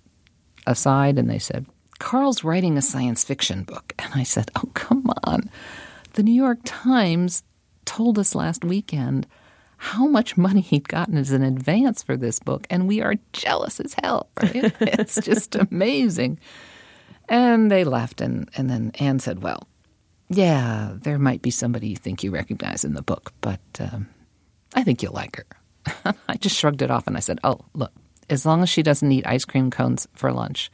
aside, 0.66 1.18
and 1.18 1.30
they 1.30 1.38
said, 1.38 1.66
Carl's 1.98 2.44
writing 2.44 2.76
a 2.76 2.82
science 2.82 3.24
fiction 3.24 3.64
book. 3.64 3.92
And 3.98 4.12
I 4.14 4.22
said, 4.22 4.50
Oh, 4.56 4.70
come 4.74 5.10
on. 5.24 5.50
The 6.14 6.22
New 6.22 6.32
York 6.32 6.58
Times 6.64 7.42
told 7.84 8.18
us 8.18 8.34
last 8.34 8.64
weekend 8.64 9.26
how 9.78 10.06
much 10.06 10.36
money 10.36 10.60
he'd 10.60 10.88
gotten 10.88 11.16
as 11.16 11.30
an 11.30 11.42
advance 11.42 12.02
for 12.02 12.16
this 12.16 12.38
book, 12.38 12.66
and 12.70 12.88
we 12.88 13.02
are 13.02 13.14
jealous 13.32 13.78
as 13.80 13.94
hell, 14.02 14.28
right? 14.40 14.74
it's 14.80 15.20
just 15.20 15.54
amazing. 15.54 16.38
And 17.28 17.70
they 17.70 17.84
laughed, 17.84 18.20
and, 18.20 18.48
and 18.56 18.70
then 18.70 18.92
Anne 18.98 19.18
said, 19.18 19.42
Well, 19.42 19.68
yeah, 20.28 20.92
there 20.94 21.18
might 21.18 21.42
be 21.42 21.50
somebody 21.50 21.88
you 21.88 21.96
think 21.96 22.22
you 22.22 22.30
recognize 22.30 22.84
in 22.84 22.94
the 22.94 23.02
book, 23.02 23.32
but 23.40 23.60
um, 23.78 24.08
I 24.74 24.82
think 24.82 25.02
you'll 25.02 25.12
like 25.12 25.36
her. 25.36 26.14
I 26.28 26.36
just 26.36 26.56
shrugged 26.56 26.82
it 26.82 26.90
off 26.90 27.06
and 27.06 27.16
I 27.16 27.20
said, 27.20 27.38
Oh, 27.44 27.60
look, 27.74 27.92
as 28.28 28.46
long 28.46 28.62
as 28.62 28.68
she 28.68 28.82
doesn't 28.82 29.12
eat 29.12 29.26
ice 29.26 29.44
cream 29.44 29.70
cones 29.70 30.08
for 30.14 30.32
lunch, 30.32 30.70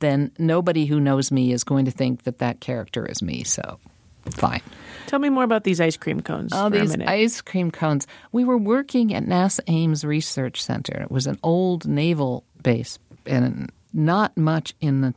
then 0.00 0.30
nobody 0.38 0.86
who 0.86 1.00
knows 1.00 1.30
me 1.32 1.52
is 1.52 1.64
going 1.64 1.84
to 1.86 1.90
think 1.90 2.24
that 2.24 2.38
that 2.38 2.60
character 2.60 3.06
is 3.06 3.22
me. 3.22 3.44
So, 3.44 3.78
fine. 4.30 4.62
Tell 5.06 5.18
me 5.18 5.28
more 5.28 5.44
about 5.44 5.64
these 5.64 5.80
ice 5.80 5.96
cream 5.96 6.20
cones. 6.20 6.52
Oh, 6.54 6.68
for 6.68 6.76
a 6.76 6.80
these 6.80 6.96
ice 7.00 7.40
cream 7.40 7.70
cones. 7.70 8.06
We 8.32 8.44
were 8.44 8.58
working 8.58 9.14
at 9.14 9.24
NASA 9.24 9.60
Ames 9.68 10.04
Research 10.04 10.62
Center. 10.62 11.00
It 11.00 11.10
was 11.10 11.26
an 11.26 11.38
old 11.42 11.86
naval 11.86 12.44
base. 12.62 12.98
and 13.24 13.70
not 13.92 14.36
much 14.36 14.74
in 14.80 15.00
the 15.00 15.14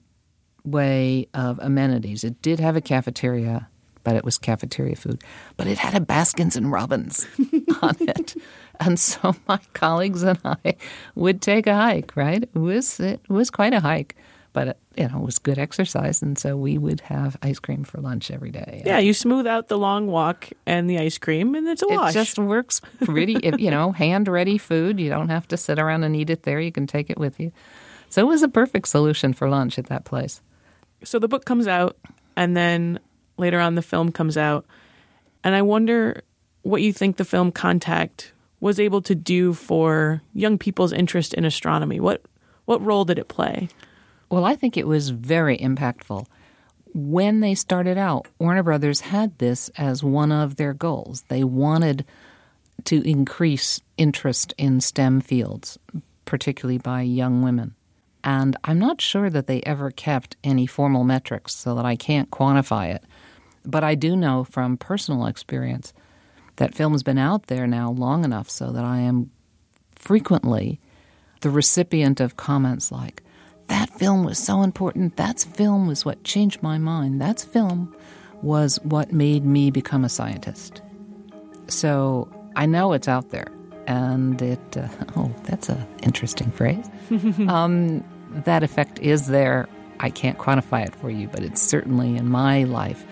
way 0.63 1.27
of 1.33 1.59
amenities. 1.59 2.23
It 2.23 2.41
did 2.41 2.59
have 2.59 2.75
a 2.75 2.81
cafeteria, 2.81 3.67
but 4.03 4.15
it 4.15 4.23
was 4.23 4.37
cafeteria 4.37 4.95
food. 4.95 5.21
But 5.57 5.67
it 5.67 5.77
had 5.77 5.95
a 5.95 5.99
Baskins 5.99 6.55
and 6.55 6.71
Robbins 6.71 7.27
on 7.81 7.95
it. 7.99 8.35
And 8.79 8.97
so 8.99 9.35
my 9.47 9.59
colleagues 9.73 10.23
and 10.23 10.39
I 10.45 10.75
would 11.15 11.41
take 11.41 11.67
a 11.67 11.75
hike, 11.75 12.15
right? 12.15 12.43
It 12.43 12.55
was 12.55 12.99
it 12.99 13.19
was 13.27 13.49
quite 13.49 13.73
a 13.73 13.79
hike, 13.81 14.15
but 14.53 14.69
it, 14.69 14.77
you 14.95 15.07
know, 15.07 15.19
it 15.19 15.25
was 15.25 15.39
good 15.39 15.57
exercise 15.57 16.21
and 16.21 16.37
so 16.37 16.57
we 16.57 16.77
would 16.77 17.01
have 17.01 17.37
ice 17.41 17.59
cream 17.59 17.83
for 17.83 17.99
lunch 18.01 18.31
every 18.31 18.51
day. 18.51 18.83
Yeah, 18.85 18.99
you 18.99 19.13
smooth 19.13 19.47
out 19.47 19.67
the 19.67 19.77
long 19.77 20.07
walk 20.07 20.49
and 20.65 20.89
the 20.89 20.97
ice 20.97 21.17
cream, 21.17 21.55
and 21.55 21.67
it's 21.67 21.81
a 21.81 21.87
wash. 21.87 22.11
It 22.11 22.13
just 22.13 22.39
works 22.39 22.81
pretty, 23.05 23.35
if, 23.35 23.59
you 23.59 23.71
know, 23.71 23.91
hand 23.91 24.27
ready 24.27 24.57
food. 24.57 24.99
You 24.99 25.09
don't 25.09 25.29
have 25.29 25.47
to 25.49 25.57
sit 25.57 25.79
around 25.79 26.03
and 26.03 26.15
eat 26.15 26.29
it 26.29 26.43
there. 26.43 26.59
You 26.59 26.71
can 26.71 26.87
take 26.87 27.09
it 27.09 27.17
with 27.17 27.39
you. 27.39 27.51
So 28.09 28.21
it 28.21 28.25
was 28.25 28.41
a 28.41 28.47
perfect 28.47 28.87
solution 28.87 29.33
for 29.33 29.49
lunch 29.49 29.77
at 29.77 29.85
that 29.87 30.03
place. 30.03 30.41
so 31.03 31.19
the 31.19 31.27
book 31.27 31.45
comes 31.45 31.67
out, 31.67 31.97
and 32.35 32.57
then 32.57 32.99
later 33.37 33.59
on 33.59 33.75
the 33.75 33.81
film 33.81 34.11
comes 34.11 34.35
out, 34.37 34.65
and 35.43 35.55
I 35.55 35.61
wonder 35.61 36.23
what 36.63 36.81
you 36.81 36.91
think 36.91 37.17
the 37.17 37.25
film 37.25 37.51
Contact 37.51 38.33
was 38.59 38.79
able 38.79 39.01
to 39.03 39.15
do 39.15 39.53
for 39.53 40.21
young 40.33 40.57
people's 40.57 40.91
interest 40.91 41.33
in 41.33 41.45
astronomy. 41.45 41.99
What 41.99 42.23
what 42.65 42.83
role 42.85 43.05
did 43.05 43.17
it 43.17 43.27
play? 43.27 43.69
Well, 44.29 44.45
I 44.45 44.55
think 44.55 44.77
it 44.77 44.87
was 44.87 45.09
very 45.09 45.57
impactful. 45.57 46.25
When 46.93 47.39
they 47.39 47.55
started 47.55 47.97
out, 47.97 48.27
Warner 48.39 48.63
Brothers 48.63 49.01
had 49.01 49.37
this 49.37 49.69
as 49.77 50.03
one 50.03 50.31
of 50.31 50.55
their 50.55 50.73
goals. 50.73 51.23
They 51.29 51.43
wanted 51.43 52.05
to 52.85 53.07
increase 53.07 53.81
interest 53.97 54.53
in 54.57 54.81
STEM 54.81 55.21
fields, 55.21 55.77
particularly 56.25 56.77
by 56.77 57.01
young 57.01 57.41
women. 57.41 57.75
And 58.23 58.57
I'm 58.63 58.79
not 58.79 59.01
sure 59.01 59.29
that 59.29 59.47
they 59.47 59.61
ever 59.61 59.91
kept 59.91 60.35
any 60.43 60.65
formal 60.65 61.03
metrics 61.03 61.55
so 61.55 61.75
that 61.75 61.85
I 61.85 61.95
can't 61.95 62.29
quantify 62.31 62.93
it. 62.93 63.03
But 63.65 63.83
I 63.83 63.95
do 63.95 64.15
know 64.15 64.43
from 64.43 64.77
personal 64.77 65.25
experience 65.25 65.93
that 66.57 66.75
film's 66.75 67.03
been 67.03 67.17
out 67.17 67.47
there 67.47 67.67
now 67.67 67.91
long 67.91 68.25
enough 68.25 68.49
so 68.49 68.71
that 68.71 68.83
I 68.83 68.99
am 68.99 69.31
frequently 69.95 70.79
the 71.41 71.49
recipient 71.49 72.19
of 72.19 72.35
comments 72.35 72.91
like, 72.91 73.23
that 73.69 73.89
film 73.91 74.23
was 74.23 74.37
so 74.37 74.61
important. 74.61 75.15
That 75.15 75.39
film 75.39 75.87
was 75.87 76.05
what 76.05 76.23
changed 76.23 76.61
my 76.61 76.77
mind. 76.77 77.21
That 77.21 77.39
film 77.39 77.95
was 78.41 78.79
what 78.83 79.11
made 79.11 79.45
me 79.45 79.71
become 79.71 80.03
a 80.03 80.09
scientist. 80.09 80.81
So 81.67 82.29
I 82.55 82.65
know 82.65 82.93
it's 82.93 83.07
out 83.07 83.29
there. 83.29 83.47
And 83.87 84.41
it, 84.41 84.77
uh, 84.77 84.87
oh, 85.15 85.33
that's 85.43 85.69
an 85.69 85.87
interesting 86.03 86.51
phrase. 86.51 86.89
um, 87.47 88.03
that 88.29 88.63
effect 88.63 88.99
is 88.99 89.27
there. 89.27 89.67
I 89.99 90.09
can't 90.09 90.37
quantify 90.37 90.85
it 90.85 90.95
for 90.95 91.09
you, 91.09 91.27
but 91.27 91.43
it's 91.43 91.61
certainly 91.61 92.15
in 92.15 92.27
my 92.27 92.63
life 92.63 93.05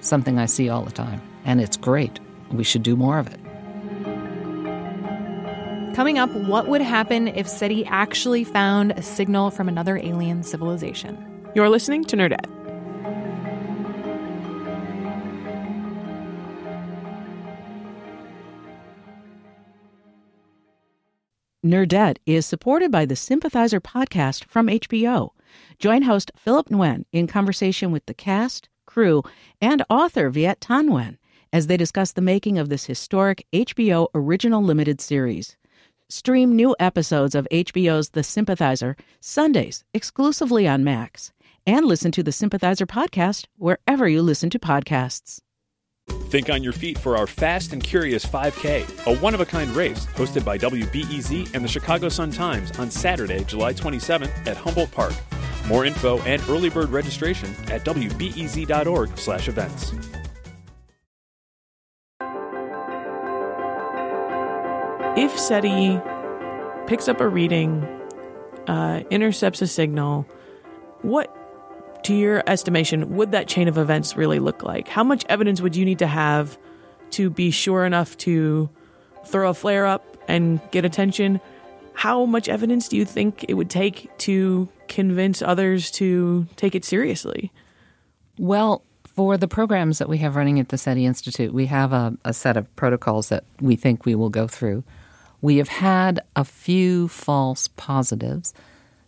something 0.00 0.38
I 0.38 0.46
see 0.46 0.68
all 0.68 0.82
the 0.82 0.92
time. 0.92 1.20
And 1.44 1.60
it's 1.60 1.76
great. 1.76 2.20
We 2.50 2.64
should 2.64 2.82
do 2.82 2.96
more 2.96 3.18
of 3.18 3.26
it. 3.28 3.40
Coming 5.94 6.18
up, 6.18 6.30
what 6.30 6.68
would 6.68 6.80
happen 6.80 7.28
if 7.28 7.46
SETI 7.46 7.84
actually 7.84 8.44
found 8.44 8.92
a 8.92 9.02
signal 9.02 9.50
from 9.50 9.68
another 9.68 9.98
alien 9.98 10.42
civilization? 10.42 11.22
You're 11.54 11.68
listening 11.68 12.04
to 12.06 12.16
Nerdette. 12.16 12.46
Nerdette 21.62 22.16
is 22.24 22.46
supported 22.46 22.90
by 22.90 23.04
the 23.04 23.14
Sympathizer 23.14 23.78
podcast 23.80 24.44
from 24.46 24.68
HBO. 24.68 25.28
Join 25.78 26.02
host 26.02 26.32
Philip 26.36 26.70
Nguyen 26.70 27.04
in 27.12 27.26
conversation 27.26 27.92
with 27.92 28.06
the 28.06 28.14
cast, 28.14 28.70
crew, 28.86 29.22
and 29.60 29.84
author 29.90 30.30
Viet 30.30 30.60
Thanh 30.60 30.88
Nguyen 30.88 31.18
as 31.52 31.66
they 31.66 31.76
discuss 31.76 32.12
the 32.12 32.22
making 32.22 32.58
of 32.58 32.70
this 32.70 32.86
historic 32.86 33.46
HBO 33.52 34.08
original 34.14 34.62
limited 34.62 34.98
series. 34.98 35.58
Stream 36.12 36.54
new 36.54 36.76
episodes 36.78 37.34
of 37.34 37.48
HBO's 37.50 38.10
The 38.10 38.22
Sympathizer 38.22 38.96
Sundays 39.18 39.82
exclusively 39.94 40.68
on 40.68 40.84
Max, 40.84 41.32
and 41.66 41.86
listen 41.86 42.12
to 42.12 42.22
the 42.22 42.30
Sympathizer 42.30 42.84
podcast 42.84 43.46
wherever 43.56 44.06
you 44.06 44.20
listen 44.20 44.50
to 44.50 44.58
podcasts. 44.58 45.40
Think 46.26 46.50
on 46.50 46.62
your 46.62 46.74
feet 46.74 46.98
for 46.98 47.16
our 47.16 47.26
Fast 47.26 47.72
and 47.72 47.82
Curious 47.82 48.26
5K, 48.26 49.06
a 49.06 49.16
one 49.20 49.32
of 49.32 49.40
a 49.40 49.46
kind 49.46 49.74
race 49.74 50.04
hosted 50.08 50.44
by 50.44 50.58
WBEZ 50.58 51.54
and 51.54 51.64
the 51.64 51.68
Chicago 51.68 52.10
Sun 52.10 52.32
Times 52.32 52.78
on 52.78 52.90
Saturday, 52.90 53.42
July 53.44 53.72
27th 53.72 54.46
at 54.46 54.58
Humboldt 54.58 54.90
Park. 54.90 55.14
More 55.66 55.86
info 55.86 56.18
and 56.24 56.42
early 56.50 56.68
bird 56.68 56.90
registration 56.90 57.48
at 57.68 57.86
wbez.org/events. 57.86 60.21
If 65.32 65.38
SETI 65.38 65.98
picks 66.86 67.08
up 67.08 67.18
a 67.22 67.26
reading, 67.26 67.82
uh, 68.66 69.02
intercepts 69.08 69.62
a 69.62 69.66
signal, 69.66 70.26
what, 71.00 71.34
to 72.04 72.14
your 72.14 72.42
estimation, 72.46 73.16
would 73.16 73.32
that 73.32 73.48
chain 73.48 73.66
of 73.66 73.78
events 73.78 74.14
really 74.14 74.38
look 74.40 74.62
like? 74.62 74.88
How 74.88 75.02
much 75.02 75.24
evidence 75.30 75.62
would 75.62 75.74
you 75.74 75.86
need 75.86 76.00
to 76.00 76.06
have 76.06 76.58
to 77.12 77.30
be 77.30 77.50
sure 77.50 77.86
enough 77.86 78.14
to 78.18 78.68
throw 79.24 79.48
a 79.48 79.54
flare 79.54 79.86
up 79.86 80.18
and 80.28 80.60
get 80.70 80.84
attention? 80.84 81.40
How 81.94 82.26
much 82.26 82.50
evidence 82.50 82.86
do 82.88 82.98
you 82.98 83.06
think 83.06 83.46
it 83.48 83.54
would 83.54 83.70
take 83.70 84.10
to 84.18 84.68
convince 84.86 85.40
others 85.40 85.90
to 85.92 86.46
take 86.56 86.74
it 86.74 86.84
seriously? 86.84 87.50
Well, 88.38 88.82
for 89.04 89.38
the 89.38 89.48
programs 89.48 89.96
that 89.96 90.10
we 90.10 90.18
have 90.18 90.36
running 90.36 90.60
at 90.60 90.68
the 90.68 90.76
SETI 90.76 91.06
Institute, 91.06 91.54
we 91.54 91.66
have 91.66 91.94
a, 91.94 92.18
a 92.22 92.34
set 92.34 92.58
of 92.58 92.76
protocols 92.76 93.30
that 93.30 93.44
we 93.62 93.76
think 93.76 94.04
we 94.04 94.14
will 94.14 94.30
go 94.30 94.46
through. 94.46 94.84
We 95.42 95.56
have 95.56 95.68
had 95.68 96.20
a 96.36 96.44
few 96.44 97.08
false 97.08 97.66
positives 97.66 98.54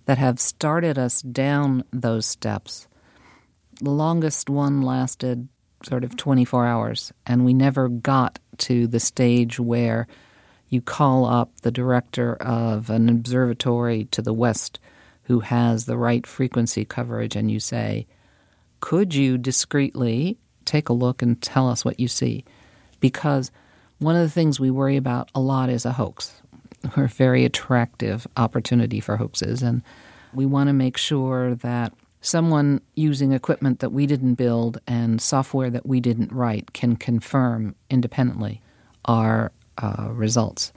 that 0.06 0.18
have 0.18 0.40
started 0.40 0.98
us 0.98 1.22
down 1.22 1.84
those 1.92 2.26
steps. 2.26 2.88
The 3.80 3.90
longest 3.90 4.50
one 4.50 4.82
lasted 4.82 5.48
sort 5.84 6.02
of 6.02 6.16
24 6.16 6.66
hours, 6.66 7.12
and 7.24 7.44
we 7.44 7.54
never 7.54 7.88
got 7.88 8.40
to 8.58 8.88
the 8.88 8.98
stage 8.98 9.60
where 9.60 10.08
you 10.68 10.82
call 10.82 11.24
up 11.24 11.60
the 11.60 11.70
director 11.70 12.34
of 12.36 12.90
an 12.90 13.08
observatory 13.08 14.06
to 14.06 14.20
the 14.20 14.34
west 14.34 14.80
who 15.24 15.38
has 15.38 15.86
the 15.86 15.96
right 15.96 16.26
frequency 16.26 16.84
coverage 16.84 17.36
and 17.36 17.48
you 17.48 17.60
say, 17.60 18.08
Could 18.80 19.14
you 19.14 19.38
discreetly 19.38 20.38
take 20.64 20.88
a 20.88 20.94
look 20.94 21.22
and 21.22 21.40
tell 21.40 21.68
us 21.68 21.84
what 21.84 22.00
you 22.00 22.08
see? 22.08 22.44
Because 22.98 23.52
one 23.98 24.16
of 24.16 24.22
the 24.22 24.30
things 24.30 24.60
we 24.60 24.70
worry 24.70 24.96
about 24.96 25.30
a 25.34 25.40
lot 25.40 25.70
is 25.70 25.84
a 25.84 25.92
hoax. 25.92 26.42
We're 26.96 27.04
a 27.04 27.08
very 27.08 27.44
attractive 27.44 28.26
opportunity 28.36 29.00
for 29.00 29.16
hoaxes, 29.16 29.62
and 29.62 29.82
we 30.32 30.46
want 30.46 30.68
to 30.68 30.72
make 30.72 30.96
sure 30.96 31.54
that 31.56 31.92
someone 32.20 32.80
using 32.94 33.32
equipment 33.32 33.80
that 33.80 33.90
we 33.90 34.06
didn't 34.06 34.34
build 34.34 34.78
and 34.86 35.20
software 35.20 35.70
that 35.70 35.86
we 35.86 36.00
didn't 36.00 36.32
write 36.32 36.72
can 36.72 36.96
confirm 36.96 37.74
independently 37.90 38.62
our 39.04 39.52
uh, 39.78 40.08
results. 40.10 40.72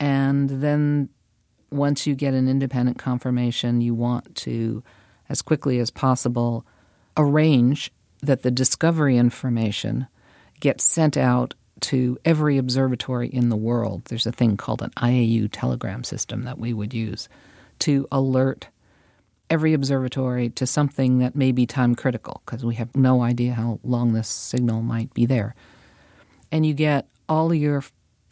And 0.00 0.50
then 0.50 1.08
once 1.70 2.06
you 2.06 2.14
get 2.14 2.34
an 2.34 2.48
independent 2.48 2.98
confirmation, 2.98 3.80
you 3.80 3.94
want 3.94 4.34
to, 4.36 4.82
as 5.28 5.40
quickly 5.40 5.78
as 5.78 5.90
possible, 5.90 6.66
arrange 7.16 7.92
that 8.20 8.42
the 8.42 8.50
discovery 8.50 9.16
information 9.16 10.08
gets 10.60 10.84
sent 10.84 11.16
out 11.16 11.54
to 11.82 12.18
every 12.24 12.58
observatory 12.58 13.28
in 13.28 13.48
the 13.48 13.56
world. 13.56 14.04
There's 14.06 14.26
a 14.26 14.32
thing 14.32 14.56
called 14.56 14.82
an 14.82 14.90
IAU 14.96 15.48
telegram 15.52 16.04
system 16.04 16.44
that 16.44 16.58
we 16.58 16.72
would 16.72 16.94
use 16.94 17.28
to 17.80 18.06
alert 18.10 18.68
every 19.50 19.74
observatory 19.74 20.48
to 20.48 20.66
something 20.66 21.18
that 21.18 21.36
may 21.36 21.52
be 21.52 21.66
time 21.66 21.94
critical 21.94 22.40
because 22.46 22.64
we 22.64 22.76
have 22.76 22.94
no 22.96 23.22
idea 23.22 23.52
how 23.52 23.80
long 23.82 24.12
this 24.12 24.28
signal 24.28 24.80
might 24.82 25.12
be 25.12 25.26
there. 25.26 25.54
And 26.50 26.64
you 26.64 26.72
get 26.72 27.08
all 27.28 27.52
your 27.52 27.84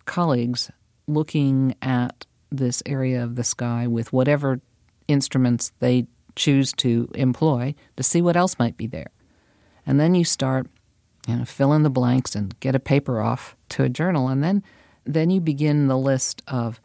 colleagues 0.06 0.70
looking 1.06 1.74
at 1.82 2.24
this 2.50 2.82
area 2.86 3.22
of 3.22 3.36
the 3.36 3.44
sky 3.44 3.86
with 3.86 4.12
whatever 4.12 4.60
instruments 5.08 5.72
they 5.80 6.06
choose 6.36 6.72
to 6.72 7.10
employ 7.14 7.74
to 7.96 8.02
see 8.02 8.22
what 8.22 8.36
else 8.36 8.58
might 8.58 8.76
be 8.76 8.86
there. 8.86 9.10
And 9.86 9.98
then 9.98 10.14
you 10.14 10.24
start 10.24 10.68
you 11.26 11.36
know, 11.36 11.44
fill 11.44 11.72
in 11.72 11.82
the 11.82 11.90
blanks 11.90 12.34
and 12.34 12.58
get 12.60 12.74
a 12.74 12.80
paper 12.80 13.20
off 13.20 13.56
to 13.70 13.84
a 13.84 13.88
journal. 13.88 14.28
And 14.28 14.42
then, 14.42 14.62
then 15.04 15.30
you 15.30 15.40
begin 15.40 15.86
the 15.86 15.98
list 15.98 16.42
of 16.48 16.80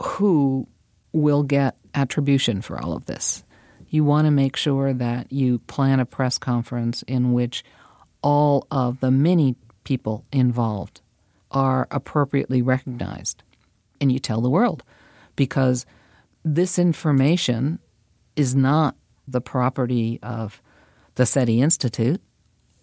who 0.00 0.66
will 1.12 1.42
get 1.42 1.76
attribution 1.94 2.62
for 2.62 2.78
all 2.78 2.92
of 2.92 3.06
this. 3.06 3.44
You 3.88 4.04
want 4.04 4.26
to 4.26 4.30
make 4.30 4.56
sure 4.56 4.92
that 4.92 5.32
you 5.32 5.58
plan 5.60 6.00
a 6.00 6.06
press 6.06 6.38
conference 6.38 7.02
in 7.02 7.32
which 7.32 7.64
all 8.22 8.66
of 8.70 9.00
the 9.00 9.10
many 9.10 9.56
people 9.84 10.24
involved 10.32 11.00
are 11.50 11.88
appropriately 11.90 12.62
recognized. 12.62 13.42
And 14.00 14.12
you 14.12 14.18
tell 14.18 14.40
the 14.40 14.50
world 14.50 14.84
because 15.36 15.86
this 16.44 16.78
information 16.78 17.80
is 18.36 18.54
not 18.54 18.94
the 19.26 19.40
property 19.40 20.18
of 20.22 20.62
the 21.16 21.26
SETI 21.26 21.60
Institute 21.60 22.20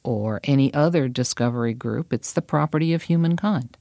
or 0.08 0.40
any 0.46 0.74
other 0.74 1.10
discovery 1.10 1.74
group, 1.74 2.14
it's 2.14 2.32
the 2.32 2.42
property 2.42 2.94
of 2.94 3.04
humankind. 3.04 3.78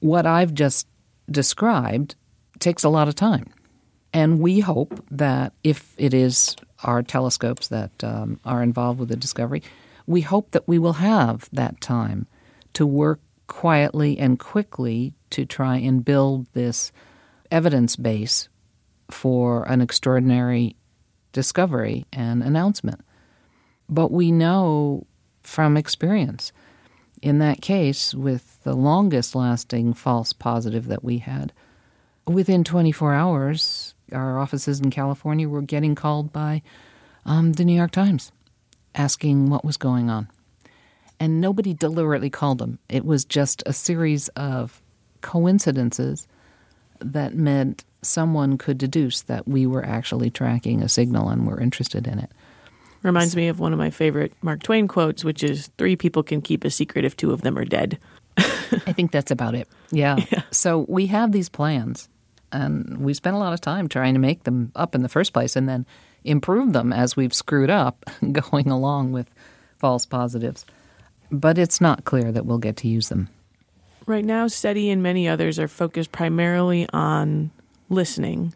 What 0.00 0.26
I've 0.26 0.52
just 0.52 0.88
described 1.30 2.16
takes 2.58 2.82
a 2.82 2.88
lot 2.88 3.06
of 3.06 3.14
time. 3.14 3.46
And 4.12 4.40
we 4.40 4.58
hope 4.58 5.04
that 5.12 5.52
if 5.62 5.94
it 5.96 6.14
is 6.14 6.56
our 6.82 7.00
telescopes 7.00 7.68
that 7.68 7.92
um, 8.02 8.40
are 8.44 8.60
involved 8.60 8.98
with 8.98 9.08
the 9.08 9.16
discovery, 9.16 9.62
we 10.04 10.20
hope 10.20 10.50
that 10.50 10.66
we 10.66 10.80
will 10.80 10.94
have 10.94 11.48
that 11.52 11.80
time 11.80 12.26
to 12.72 12.84
work 12.84 13.20
quietly 13.46 14.18
and 14.18 14.40
quickly 14.40 15.14
to 15.30 15.46
try 15.46 15.76
and 15.76 16.04
build 16.04 16.48
this 16.54 16.90
evidence 17.52 17.94
base 17.94 18.48
for 19.12 19.62
an 19.68 19.80
extraordinary 19.80 20.74
discovery 21.30 22.04
and 22.12 22.42
announcement. 22.42 23.00
But 23.88 24.10
we 24.10 24.32
know 24.32 25.06
from 25.42 25.76
experience 25.76 26.52
in 27.22 27.38
that 27.38 27.62
case, 27.62 28.12
with 28.12 28.62
the 28.64 28.74
longest 28.74 29.36
lasting 29.36 29.94
false 29.94 30.32
positive 30.32 30.88
that 30.88 31.04
we 31.04 31.18
had, 31.18 31.52
within 32.26 32.64
24 32.64 33.14
hours, 33.14 33.94
our 34.10 34.40
offices 34.40 34.80
in 34.80 34.90
California 34.90 35.48
were 35.48 35.62
getting 35.62 35.94
called 35.94 36.32
by 36.32 36.62
um, 37.24 37.52
the 37.52 37.64
New 37.64 37.76
York 37.76 37.92
Times 37.92 38.32
asking 38.94 39.48
what 39.48 39.64
was 39.64 39.76
going 39.76 40.10
on. 40.10 40.28
And 41.20 41.40
nobody 41.40 41.72
deliberately 41.72 42.28
called 42.28 42.58
them. 42.58 42.80
It 42.88 43.04
was 43.04 43.24
just 43.24 43.62
a 43.64 43.72
series 43.72 44.26
of 44.30 44.82
coincidences 45.20 46.26
that 46.98 47.34
meant 47.34 47.84
someone 48.02 48.58
could 48.58 48.76
deduce 48.78 49.22
that 49.22 49.46
we 49.46 49.64
were 49.64 49.84
actually 49.84 50.30
tracking 50.30 50.82
a 50.82 50.88
signal 50.88 51.28
and 51.28 51.46
were 51.46 51.60
interested 51.60 52.08
in 52.08 52.18
it. 52.18 52.32
Reminds 53.02 53.34
me 53.34 53.48
of 53.48 53.58
one 53.58 53.72
of 53.72 53.78
my 53.78 53.90
favorite 53.90 54.32
Mark 54.42 54.62
Twain 54.62 54.86
quotes, 54.86 55.24
which 55.24 55.42
is 55.42 55.70
three 55.78 55.96
people 55.96 56.22
can 56.22 56.40
keep 56.40 56.64
a 56.64 56.70
secret 56.70 57.04
if 57.04 57.16
two 57.16 57.32
of 57.32 57.42
them 57.42 57.58
are 57.58 57.64
dead. 57.64 57.98
I 58.36 58.92
think 58.92 59.10
that's 59.10 59.30
about 59.30 59.54
it. 59.54 59.68
Yeah. 59.90 60.16
yeah. 60.30 60.42
So 60.50 60.86
we 60.88 61.06
have 61.06 61.32
these 61.32 61.48
plans, 61.48 62.08
and 62.52 62.98
we 62.98 63.12
spent 63.14 63.36
a 63.36 63.38
lot 63.38 63.52
of 63.52 63.60
time 63.60 63.88
trying 63.88 64.14
to 64.14 64.20
make 64.20 64.44
them 64.44 64.70
up 64.76 64.94
in 64.94 65.02
the 65.02 65.08
first 65.08 65.32
place 65.32 65.56
and 65.56 65.68
then 65.68 65.84
improve 66.24 66.72
them 66.72 66.92
as 66.92 67.16
we've 67.16 67.34
screwed 67.34 67.70
up 67.70 68.04
going 68.32 68.70
along 68.70 69.12
with 69.12 69.28
false 69.78 70.06
positives. 70.06 70.64
But 71.30 71.58
it's 71.58 71.80
not 71.80 72.04
clear 72.04 72.30
that 72.30 72.46
we'll 72.46 72.58
get 72.58 72.76
to 72.78 72.88
use 72.88 73.08
them. 73.08 73.28
Right 74.06 74.24
now, 74.24 74.46
SETI 74.46 74.90
and 74.90 75.02
many 75.02 75.28
others 75.28 75.58
are 75.58 75.68
focused 75.68 76.12
primarily 76.12 76.88
on 76.92 77.50
listening. 77.88 78.54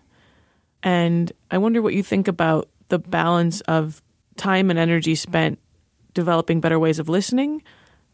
And 0.83 1.33
I 1.51 1.59
wonder 1.59 1.81
what 1.81 1.95
you 1.95 2.03
think 2.03 2.29
about 2.29 2.69
the 2.89 2.99
balance 2.99 3.61
of 3.63 4.03
time 4.37 4.71
and 4.71 4.79
energy 4.79 5.15
spent 5.15 5.59
developing 6.15 6.61
better 6.61 6.79
ways 6.79 6.99
of 6.99 7.09
listening 7.09 7.63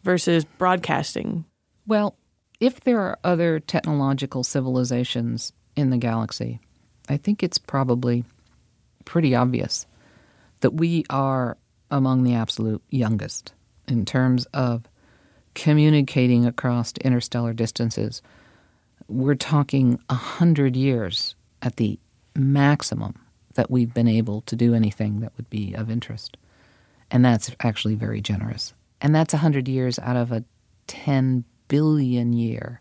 versus 0.02 0.44
broadcasting? 0.58 1.44
Well, 1.86 2.16
if 2.60 2.80
there 2.80 3.00
are 3.00 3.18
other 3.24 3.60
technological 3.60 4.44
civilizations 4.44 5.52
in 5.76 5.90
the 5.90 5.96
galaxy, 5.96 6.60
I 7.08 7.16
think 7.16 7.42
it's 7.42 7.58
probably 7.58 8.24
pretty 9.04 9.34
obvious 9.34 9.86
that 10.60 10.74
we 10.74 11.04
are 11.10 11.56
among 11.90 12.22
the 12.22 12.34
absolute 12.34 12.82
youngest 12.90 13.52
in 13.88 14.04
terms 14.04 14.46
of 14.54 14.88
communicating 15.54 16.46
across 16.46 16.92
interstellar 17.04 17.52
distances. 17.52 18.22
We're 19.08 19.34
talking 19.34 19.98
a 20.08 20.14
hundred 20.14 20.76
years 20.76 21.34
at 21.60 21.76
the 21.76 21.98
maximum 22.34 23.14
that 23.54 23.70
we've 23.70 23.92
been 23.92 24.08
able 24.08 24.42
to 24.42 24.56
do 24.56 24.74
anything 24.74 25.20
that 25.20 25.32
would 25.36 25.48
be 25.50 25.74
of 25.74 25.90
interest. 25.90 26.36
And 27.10 27.24
that's 27.24 27.50
actually 27.60 27.94
very 27.94 28.20
generous. 28.20 28.74
And 29.00 29.14
that's 29.14 29.34
100 29.34 29.68
years 29.68 29.98
out 29.98 30.16
of 30.16 30.32
a 30.32 30.44
10 30.86 31.44
billion 31.68 32.32
year 32.32 32.80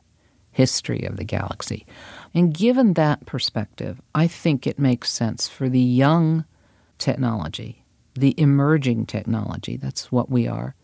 history 0.51 1.03
of 1.03 1.17
the 1.17 1.23
galaxy. 1.23 1.85
And 2.33 2.53
given 2.53 2.93
that 2.93 3.25
perspective, 3.25 4.01
I 4.13 4.27
think 4.27 4.67
it 4.67 4.79
makes 4.79 5.11
sense 5.11 5.47
for 5.47 5.69
the 5.69 5.79
young 5.79 6.45
technology, 6.97 7.83
the 8.15 8.35
emerging 8.37 9.05
technology, 9.05 9.77
that's 9.77 10.11
what 10.11 10.29
we 10.29 10.47
are, 10.47 10.75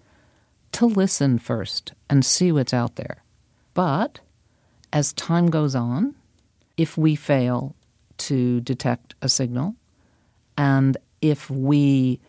to 0.74 0.86
listen 0.86 1.38
first 1.38 1.94
and 2.10 2.26
see 2.26 2.52
what's 2.52 2.74
out 2.74 2.96
there. 2.96 3.24
But 3.74 4.20
as 4.94 5.14
time 5.14 5.50
goes 5.50 5.76
on, 5.76 6.16
if 6.78 6.98
we 6.98 7.16
fail 7.16 7.76
to 8.18 8.62
detect 8.62 9.16
a 9.22 9.30
signal. 9.30 9.76
And 10.58 10.98
if 11.22 11.50
we 11.50 12.20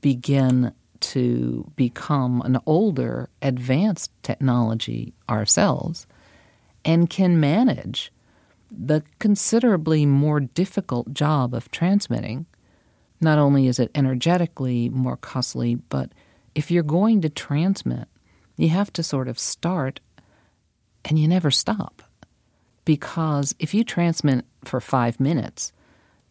begin 0.00 0.72
to 1.00 1.70
become 1.76 2.42
an 2.42 2.58
older, 2.66 3.28
advanced 3.42 4.10
technology 4.22 5.14
ourselves 5.28 6.06
and 6.84 7.08
can 7.08 7.40
manage 7.40 8.12
the 8.70 9.02
considerably 9.18 10.04
more 10.04 10.40
difficult 10.40 11.12
job 11.14 11.54
of 11.54 11.70
transmitting, 11.70 12.46
not 13.20 13.38
only 13.38 13.66
is 13.66 13.78
it 13.78 13.90
energetically 13.94 14.88
more 14.88 15.16
costly, 15.16 15.76
but 15.76 16.12
if 16.54 16.70
you're 16.70 16.82
going 16.82 17.20
to 17.22 17.28
transmit, 17.28 18.08
you 18.56 18.68
have 18.68 18.92
to 18.92 19.02
sort 19.02 19.28
of 19.28 19.38
start 19.38 20.00
and 21.04 21.18
you 21.18 21.28
never 21.28 21.50
stop. 21.50 22.02
Because 22.84 23.54
if 23.58 23.74
you 23.74 23.84
transmit 23.84 24.44
for 24.64 24.80
five 24.80 25.20
minutes, 25.20 25.72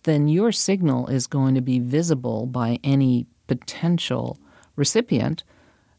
then 0.04 0.28
your 0.28 0.52
signal 0.52 1.08
is 1.08 1.28
going 1.28 1.56
to 1.56 1.62
be 1.62 1.80
visible 1.80 2.46
by 2.46 2.80
any 2.84 3.28
potential 3.48 4.38
recipient 4.76 5.44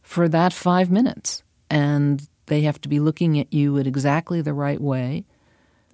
for 0.03 0.29
that 0.29 0.53
five 0.53 0.91
minutes. 0.91 1.43
And 1.71 2.27
they 2.47 2.63
have 2.63 2.81
to 2.83 2.89
be 2.89 3.01
looking 3.01 3.39
at 3.39 3.53
you 3.53 3.79
at 3.79 3.87
exactly 3.87 4.41
the 4.41 4.55
right 4.55 4.81
way, 4.81 5.25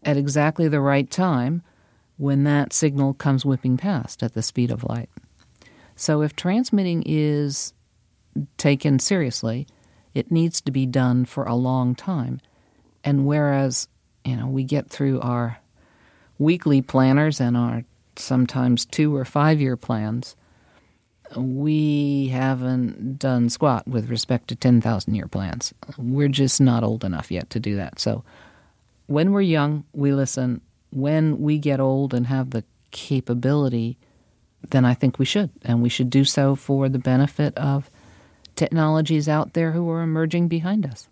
at 0.02 0.16
exactly 0.16 0.68
the 0.68 0.80
right 0.80 1.10
time, 1.10 1.62
when 2.16 2.44
that 2.44 2.72
signal 2.72 3.14
comes 3.14 3.44
whipping 3.44 3.76
past 3.76 4.22
at 4.22 4.34
the 4.34 4.42
speed 4.42 4.70
of 4.70 4.84
light. 4.84 5.10
So 5.96 6.22
if 6.22 6.36
transmitting 6.36 7.02
is 7.06 7.72
taken 8.56 8.98
seriously, 8.98 9.66
it 10.14 10.30
needs 10.30 10.60
to 10.60 10.70
be 10.70 10.86
done 10.86 11.24
for 11.24 11.44
a 11.44 11.54
long 11.54 11.94
time. 11.94 12.40
And 13.02 13.26
whereas 13.26 13.88
you 14.24 14.36
know, 14.36 14.46
we 14.46 14.64
get 14.64 14.88
through 14.88 15.20
our 15.20 15.58
weekly 16.38 16.82
planners 16.82 17.40
and 17.40 17.56
our 17.56 17.84
sometimes 18.18 18.84
two 18.84 19.14
or 19.14 19.24
five 19.24 19.60
year 19.60 19.76
plans. 19.76 20.36
We 21.36 22.28
haven't 22.28 23.18
done 23.18 23.48
squat 23.48 23.88
with 23.88 24.08
respect 24.08 24.48
to 24.48 24.56
10,000 24.56 25.14
year 25.14 25.26
plans. 25.26 25.74
We're 25.98 26.28
just 26.28 26.60
not 26.60 26.84
old 26.84 27.04
enough 27.04 27.30
yet 27.30 27.50
to 27.50 27.60
do 27.60 27.76
that. 27.76 27.98
So 27.98 28.24
when 29.06 29.32
we're 29.32 29.40
young, 29.40 29.84
we 29.92 30.12
listen. 30.12 30.60
When 30.90 31.40
we 31.40 31.58
get 31.58 31.80
old 31.80 32.14
and 32.14 32.26
have 32.26 32.50
the 32.50 32.64
capability, 32.92 33.98
then 34.70 34.84
I 34.84 34.94
think 34.94 35.18
we 35.18 35.24
should. 35.24 35.50
And 35.62 35.82
we 35.82 35.88
should 35.88 36.10
do 36.10 36.24
so 36.24 36.54
for 36.54 36.88
the 36.88 36.98
benefit 36.98 37.56
of 37.56 37.90
technologies 38.56 39.28
out 39.28 39.54
there 39.54 39.72
who 39.72 39.90
are 39.90 40.02
emerging 40.02 40.48
behind 40.48 40.86
us. 40.86 41.08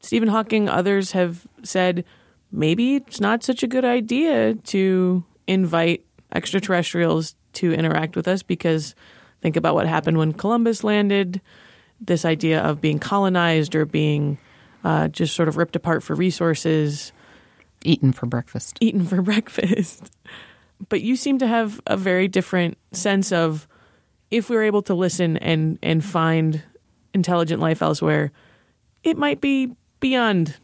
Stephen 0.00 0.28
Hawking, 0.28 0.68
others 0.68 1.12
have 1.12 1.46
said 1.62 2.04
maybe 2.50 2.96
it's 2.96 3.20
not 3.20 3.42
such 3.42 3.62
a 3.62 3.68
good 3.68 3.84
idea 3.84 4.54
to 4.54 5.24
invite 5.46 6.04
extraterrestrials 6.34 7.34
to 7.54 7.72
interact 7.72 8.16
with 8.16 8.28
us 8.28 8.42
because 8.42 8.94
think 9.40 9.56
about 9.56 9.74
what 9.74 9.86
happened 9.86 10.18
when 10.18 10.32
Columbus 10.32 10.84
landed. 10.84 11.40
This 12.00 12.24
idea 12.24 12.60
of 12.60 12.80
being 12.80 12.98
colonized 12.98 13.74
or 13.74 13.84
being 13.84 14.38
uh, 14.84 15.08
just 15.08 15.34
sort 15.34 15.48
of 15.48 15.56
ripped 15.56 15.76
apart 15.76 16.02
for 16.02 16.14
resources, 16.14 17.12
eaten 17.84 18.12
for 18.12 18.26
breakfast. 18.26 18.78
Eaten 18.80 19.04
for 19.04 19.22
breakfast. 19.22 20.10
But 20.88 21.02
you 21.02 21.16
seem 21.16 21.38
to 21.38 21.46
have 21.46 21.80
a 21.86 21.96
very 21.96 22.28
different 22.28 22.76
sense 22.92 23.30
of 23.30 23.68
if 24.30 24.48
we 24.48 24.56
we're 24.56 24.64
able 24.64 24.82
to 24.82 24.94
listen 24.94 25.36
and 25.36 25.78
and 25.82 26.04
find 26.04 26.62
intelligent 27.14 27.60
life 27.60 27.82
elsewhere, 27.82 28.32
it 29.04 29.16
might 29.16 29.40
be 29.40 29.74
beyond 30.00 30.56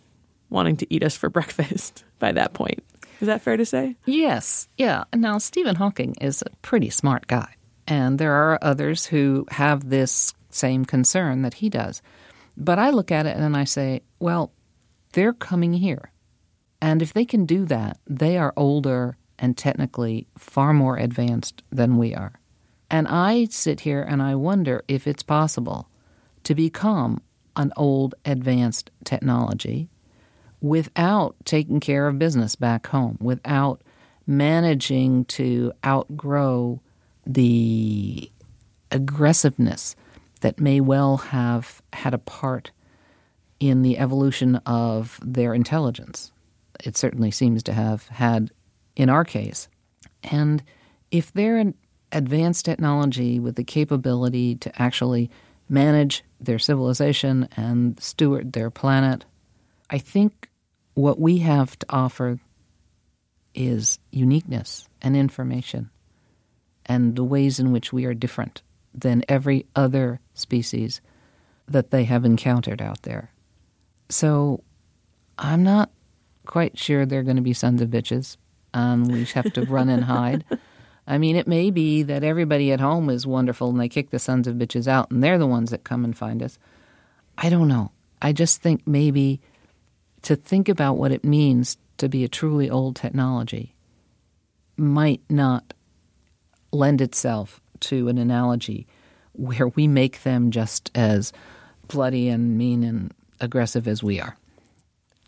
wanting 0.51 0.77
to 0.79 0.93
eat 0.93 1.03
us 1.03 1.17
for 1.17 1.29
breakfast 1.31 2.05
by 2.19 2.33
that 2.33 2.55
point. 2.55 2.83
Is 3.21 3.27
that 3.27 3.43
fair 3.43 3.57
to 3.57 3.67
say? 3.67 3.97
Yes. 4.05 4.69
Yeah. 4.77 5.05
Now, 5.15 5.39
Stephen 5.39 5.77
Hawking 5.77 6.15
is 6.21 6.43
a 6.43 6.57
pretty 6.63 6.91
smart 6.91 7.27
guy, 7.27 7.55
and 7.87 8.19
there 8.19 8.33
are 8.33 8.59
others 8.63 9.07
who 9.07 9.47
have 9.51 9.89
this 9.91 10.35
same 10.51 10.85
concern 10.85 11.43
that 11.43 11.55
he 11.55 11.69
does. 11.69 12.03
But 12.57 12.79
I 12.79 12.91
look 12.91 13.11
at 13.13 13.27
it 13.27 13.37
and 13.37 13.57
I 13.57 13.65
say, 13.65 14.03
well, 14.19 14.53
they're 15.13 15.33
coming 15.33 15.75
here. 15.75 16.11
And 16.81 17.03
if 17.03 17.13
they 17.13 17.25
can 17.25 17.47
do 17.47 17.65
that, 17.67 17.99
they 18.07 18.37
are 18.39 18.53
older 18.57 19.17
and 19.39 19.57
technically 19.57 20.27
far 20.37 20.73
more 20.73 20.97
advanced 20.97 21.63
than 21.71 21.97
we 21.97 22.15
are. 22.15 22.41
And 22.91 23.07
I 23.09 23.47
sit 23.51 23.81
here 23.81 24.03
and 24.03 24.23
I 24.23 24.35
wonder 24.35 24.83
if 24.89 25.07
it's 25.07 25.23
possible 25.23 25.89
to 26.45 26.55
become 26.55 27.21
an 27.57 27.73
old 27.77 28.15
advanced 28.25 28.91
technology 29.05 29.89
without 30.61 31.37
taking 31.45 31.81
care 31.81 32.09
of 32.09 32.19
business 32.19 32.57
back 32.57 32.87
home, 32.89 33.17
without 33.21 33.83
managing 34.27 35.25
to 35.27 35.73
outgrow 35.85 36.81
the 37.27 38.31
aggressiveness 38.91 39.95
that 40.41 40.61
may 40.61 40.81
well 40.81 41.17
have 41.17 41.83
had 41.93 42.15
a 42.15 42.19
part 42.19 42.71
in 43.61 43.83
the 43.83 43.99
evolution 43.99 44.57
of 44.67 45.19
their 45.23 45.55
intelligence. 45.55 46.33
It 46.85 46.97
certainly 46.97 47.31
seems 47.31 47.63
to 47.65 47.73
have 47.73 48.07
had 48.09 48.51
in 48.95 49.09
our 49.09 49.25
case. 49.25 49.69
And 50.25 50.63
if 51.11 51.33
they're 51.33 51.57
an 51.57 51.75
advanced 52.13 52.65
technology 52.65 53.39
with 53.39 53.57
the 53.57 53.65
capability 53.65 54.55
to 54.57 54.83
actually 54.83 55.31
manage 55.69 56.25
their 56.41 56.59
civilization 56.59 57.49
and 57.57 58.01
steward 58.01 58.53
their 58.53 58.71
planet, 58.71 59.25
I 59.91 59.99
think 59.99 60.48
what 60.99 61.21
we 61.21 61.39
have 61.39 61.79
to 61.79 61.87
offer 61.89 62.41
is 63.55 64.01
uniqueness 64.11 64.89
and 65.01 65.17
information 65.17 65.91
and 66.87 67.15
the 67.15 67.23
ways 67.23 67.61
in 67.61 67.71
which 67.71 67.93
we 67.93 68.05
are 68.05 68.15
different 68.15 68.63
than 68.93 69.23
every 69.29 69.65
other 69.77 70.19
species 70.35 71.01
that 71.69 71.93
they 71.93 72.03
have 72.03 72.25
encountered 72.25 72.83
out 72.83 73.03
there. 73.03 73.31
So 74.09 74.65
I'm 75.39 75.63
not 75.63 75.91
quite 76.47 76.77
sure 76.77 77.07
they're 77.07 77.23
going 77.23 77.37
to 77.37 77.43
be 77.43 77.53
sons 77.53 77.81
of 77.81 77.91
bitches 77.91 78.37
and 78.75 79.09
we 79.09 79.25
have 79.27 79.53
to 79.53 79.67
run 79.67 79.89
and 79.89 80.03
hide. 80.03 80.45
I 81.07 81.19
mean, 81.19 81.37
it 81.37 81.47
may 81.47 81.71
be 81.71 82.03
that 82.03 82.25
everybody 82.25 82.73
at 82.73 82.81
home 82.81 83.09
is 83.09 83.25
wonderful 83.25 83.71
and 83.71 83.79
they 83.79 83.89
kick 83.89 84.11
the 84.11 84.19
sons 84.19 84.49
of 84.49 84.57
bitches 84.57 84.89
out 84.89 85.13
and 85.13 85.23
they're 85.23 85.39
the 85.39 85.47
ones 85.47 85.71
that 85.71 85.85
come 85.85 86.05
and 86.05 86.19
find 86.19 86.43
us. 86.43 86.59
I 87.37 87.51
don't 87.51 87.69
know. 87.69 87.93
I 88.21 88.33
just 88.33 88.61
think 88.61 88.85
maybe 88.85 89.41
to 90.23 90.37
think 90.37 90.69
about 90.69 90.97
what 90.97 91.13
it 91.13 91.25
means 91.25 91.77
to 91.99 92.09
be 92.09 92.25
a 92.25 92.29
truly 92.29 92.71
old 92.71 92.97
technology 92.97 93.75
might 94.77 95.21
not 95.29 95.75
lend 96.73 97.01
itself 97.01 97.61
to 97.81 98.09
an 98.09 98.19
analogy 98.19 98.87
where 99.33 99.69
we 99.69 99.87
make 99.87 100.23
them 100.23 100.51
just 100.51 100.91
as 100.95 101.33
bloody 101.87 102.29
and 102.29 102.59
mean 102.59 102.83
and 102.83 103.13
aggressive 103.41 103.89
as 103.89 104.03
we 104.03 104.21
are. 104.21 104.37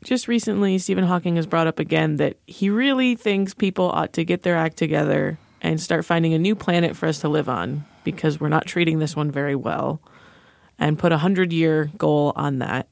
Just 0.02 0.28
recently, 0.28 0.78
Stephen 0.78 1.04
Hawking 1.04 1.36
has 1.36 1.46
brought 1.46 1.66
up 1.66 1.78
again 1.78 2.16
that 2.16 2.36
he 2.46 2.70
really 2.70 3.14
thinks 3.14 3.52
people 3.52 3.90
ought 3.90 4.14
to 4.14 4.24
get 4.24 4.42
their 4.42 4.56
act 4.56 4.76
together 4.76 5.38
and 5.60 5.80
start 5.80 6.04
finding 6.04 6.32
a 6.32 6.38
new 6.38 6.54
planet 6.54 6.96
for 6.96 7.06
us 7.06 7.20
to 7.20 7.28
live 7.28 7.48
on 7.48 7.84
because 8.02 8.40
we're 8.40 8.48
not 8.48 8.66
treating 8.66 8.98
this 8.98 9.14
one 9.14 9.30
very 9.30 9.54
well 9.54 10.00
and 10.78 10.98
put 10.98 11.12
a 11.12 11.18
hundred 11.18 11.52
year 11.52 11.90
goal 11.98 12.32
on 12.34 12.60
that. 12.60 12.88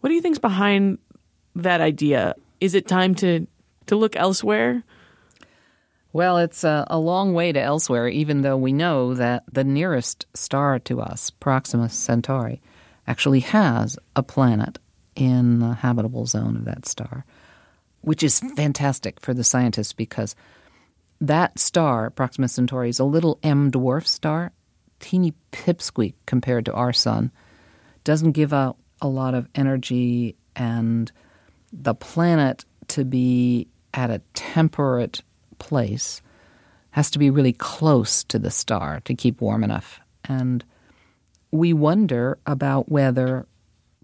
What 0.00 0.08
do 0.08 0.14
you 0.14 0.20
think's 0.20 0.38
behind 0.38 0.98
that 1.56 1.80
idea? 1.80 2.34
Is 2.60 2.74
it 2.74 2.86
time 2.86 3.14
to 3.16 3.46
to 3.86 3.96
look 3.96 4.16
elsewhere? 4.16 4.82
Well, 6.12 6.38
it's 6.38 6.62
a, 6.62 6.86
a, 6.88 6.98
long 6.98 7.34
way 7.34 7.50
to 7.50 7.60
elsewhere, 7.60 8.06
even 8.06 8.42
though 8.42 8.56
we 8.56 8.72
know 8.72 9.14
that 9.14 9.42
the 9.52 9.64
nearest 9.64 10.26
star 10.32 10.78
to 10.80 11.00
us, 11.00 11.30
Proxima 11.30 11.88
Centauri, 11.88 12.62
actually 13.08 13.40
has 13.40 13.98
a 14.14 14.22
planet 14.22 14.78
in 15.16 15.58
the 15.58 15.74
habitable 15.74 16.24
zone 16.24 16.56
of 16.56 16.66
that 16.66 16.86
star, 16.86 17.24
which 18.02 18.22
is 18.22 18.38
fantastic 18.54 19.20
for 19.20 19.34
the 19.34 19.42
scientists 19.42 19.92
because 19.92 20.36
that 21.20 21.58
star, 21.58 22.10
Proxima 22.10 22.48
Centauri, 22.48 22.90
is 22.90 23.00
a 23.00 23.04
little 23.04 23.38
M 23.42 23.72
dwarf 23.72 24.06
star, 24.06 24.52
teeny 25.00 25.34
pipsqueak 25.52 26.14
compared 26.26 26.64
to 26.66 26.72
our 26.72 26.92
sun, 26.92 27.32
doesn't 28.04 28.32
give 28.32 28.52
out 28.52 28.76
a 29.00 29.08
lot 29.08 29.34
of 29.34 29.48
energy, 29.54 30.36
and 30.54 31.10
the 31.82 31.94
planet 31.94 32.64
to 32.88 33.04
be 33.04 33.66
at 33.92 34.10
a 34.10 34.20
temperate 34.34 35.22
place 35.58 36.22
has 36.90 37.10
to 37.10 37.18
be 37.18 37.30
really 37.30 37.52
close 37.52 38.22
to 38.24 38.38
the 38.38 38.50
star 38.50 39.00
to 39.04 39.14
keep 39.14 39.40
warm 39.40 39.64
enough. 39.64 40.00
And 40.24 40.64
we 41.50 41.72
wonder 41.72 42.38
about 42.46 42.88
whether 42.90 43.46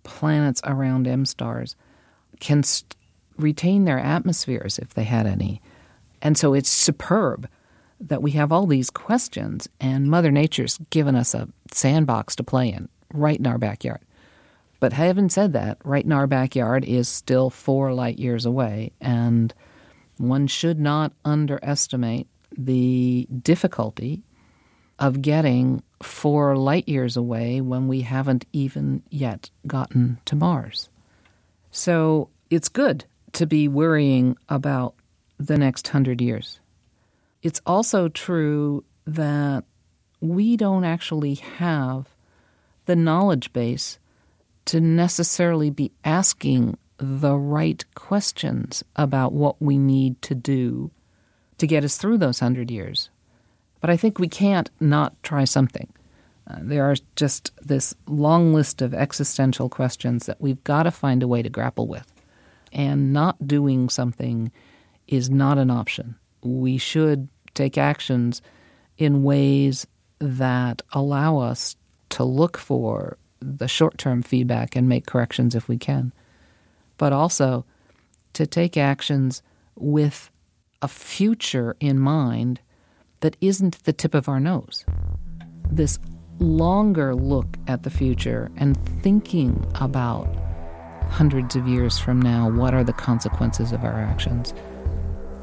planets 0.02 0.60
around 0.64 1.06
M 1.06 1.24
stars 1.24 1.76
can 2.40 2.62
st- 2.62 2.96
retain 3.36 3.84
their 3.84 3.98
atmospheres 3.98 4.78
if 4.78 4.94
they 4.94 5.04
had 5.04 5.26
any. 5.26 5.60
And 6.20 6.36
so 6.36 6.52
it's 6.52 6.68
superb 6.68 7.48
that 8.00 8.22
we 8.22 8.32
have 8.32 8.50
all 8.50 8.66
these 8.66 8.90
questions, 8.90 9.68
and 9.80 10.10
Mother 10.10 10.30
Nature's 10.30 10.78
given 10.90 11.14
us 11.14 11.34
a 11.34 11.48
sandbox 11.72 12.34
to 12.36 12.42
play 12.42 12.72
in 12.72 12.88
right 13.12 13.38
in 13.38 13.46
our 13.46 13.58
backyard. 13.58 14.00
But 14.80 14.94
having 14.94 15.28
said 15.28 15.52
that, 15.52 15.78
right 15.84 16.04
in 16.04 16.12
our 16.12 16.26
backyard 16.26 16.84
is 16.84 17.08
still 17.08 17.50
four 17.50 17.92
light 17.92 18.18
years 18.18 18.46
away, 18.46 18.92
and 19.00 19.52
one 20.16 20.46
should 20.46 20.80
not 20.80 21.12
underestimate 21.24 22.26
the 22.56 23.28
difficulty 23.42 24.22
of 24.98 25.22
getting 25.22 25.82
four 26.02 26.56
light 26.56 26.88
years 26.88 27.16
away 27.16 27.60
when 27.60 27.88
we 27.88 28.00
haven't 28.00 28.46
even 28.52 29.02
yet 29.10 29.50
gotten 29.66 30.18
to 30.24 30.34
Mars. 30.34 30.88
So 31.70 32.30
it's 32.48 32.68
good 32.68 33.04
to 33.32 33.46
be 33.46 33.68
worrying 33.68 34.36
about 34.48 34.94
the 35.38 35.58
next 35.58 35.88
hundred 35.88 36.20
years. 36.20 36.58
It's 37.42 37.60
also 37.64 38.08
true 38.08 38.84
that 39.06 39.64
we 40.20 40.56
don't 40.56 40.84
actually 40.84 41.34
have 41.34 42.06
the 42.86 42.96
knowledge 42.96 43.52
base 43.52 43.98
to 44.66 44.80
necessarily 44.80 45.70
be 45.70 45.92
asking 46.04 46.76
the 46.98 47.34
right 47.34 47.84
questions 47.94 48.84
about 48.96 49.32
what 49.32 49.60
we 49.60 49.78
need 49.78 50.20
to 50.22 50.34
do 50.34 50.90
to 51.58 51.66
get 51.66 51.84
us 51.84 51.96
through 51.96 52.18
those 52.18 52.40
hundred 52.40 52.70
years. 52.70 53.10
But 53.80 53.90
I 53.90 53.96
think 53.96 54.18
we 54.18 54.28
can't 54.28 54.70
not 54.80 55.20
try 55.22 55.44
something. 55.44 55.90
Uh, 56.46 56.58
there 56.60 56.84
are 56.84 56.96
just 57.16 57.52
this 57.62 57.94
long 58.06 58.52
list 58.52 58.82
of 58.82 58.92
existential 58.92 59.68
questions 59.68 60.26
that 60.26 60.40
we've 60.40 60.62
got 60.64 60.82
to 60.84 60.90
find 60.90 61.22
a 61.22 61.28
way 61.28 61.42
to 61.42 61.48
grapple 61.48 61.86
with. 61.86 62.12
And 62.72 63.12
not 63.12 63.46
doing 63.46 63.88
something 63.88 64.52
is 65.08 65.30
not 65.30 65.58
an 65.58 65.70
option. 65.70 66.16
We 66.42 66.78
should 66.78 67.28
take 67.54 67.76
actions 67.76 68.42
in 68.96 69.22
ways 69.22 69.86
that 70.18 70.82
allow 70.92 71.38
us 71.38 71.76
to 72.10 72.24
look 72.24 72.56
for 72.56 73.16
the 73.40 73.68
short 73.68 73.98
term 73.98 74.22
feedback 74.22 74.76
and 74.76 74.88
make 74.88 75.06
corrections 75.06 75.54
if 75.54 75.68
we 75.68 75.78
can 75.78 76.12
but 77.00 77.14
also 77.14 77.64
to 78.34 78.46
take 78.46 78.76
actions 78.76 79.42
with 79.74 80.30
a 80.82 80.86
future 80.86 81.74
in 81.80 81.98
mind 81.98 82.60
that 83.20 83.38
isn't 83.40 83.82
the 83.84 83.92
tip 83.94 84.14
of 84.14 84.28
our 84.28 84.38
nose. 84.38 84.84
This 85.70 85.98
longer 86.38 87.14
look 87.14 87.56
at 87.66 87.84
the 87.84 87.90
future 87.90 88.50
and 88.58 88.76
thinking 89.02 89.66
about 89.76 90.28
hundreds 91.08 91.56
of 91.56 91.66
years 91.66 91.98
from 91.98 92.20
now 92.20 92.50
what 92.50 92.74
are 92.74 92.84
the 92.84 92.92
consequences 92.92 93.72
of 93.72 93.82
our 93.82 93.98
actions 93.98 94.52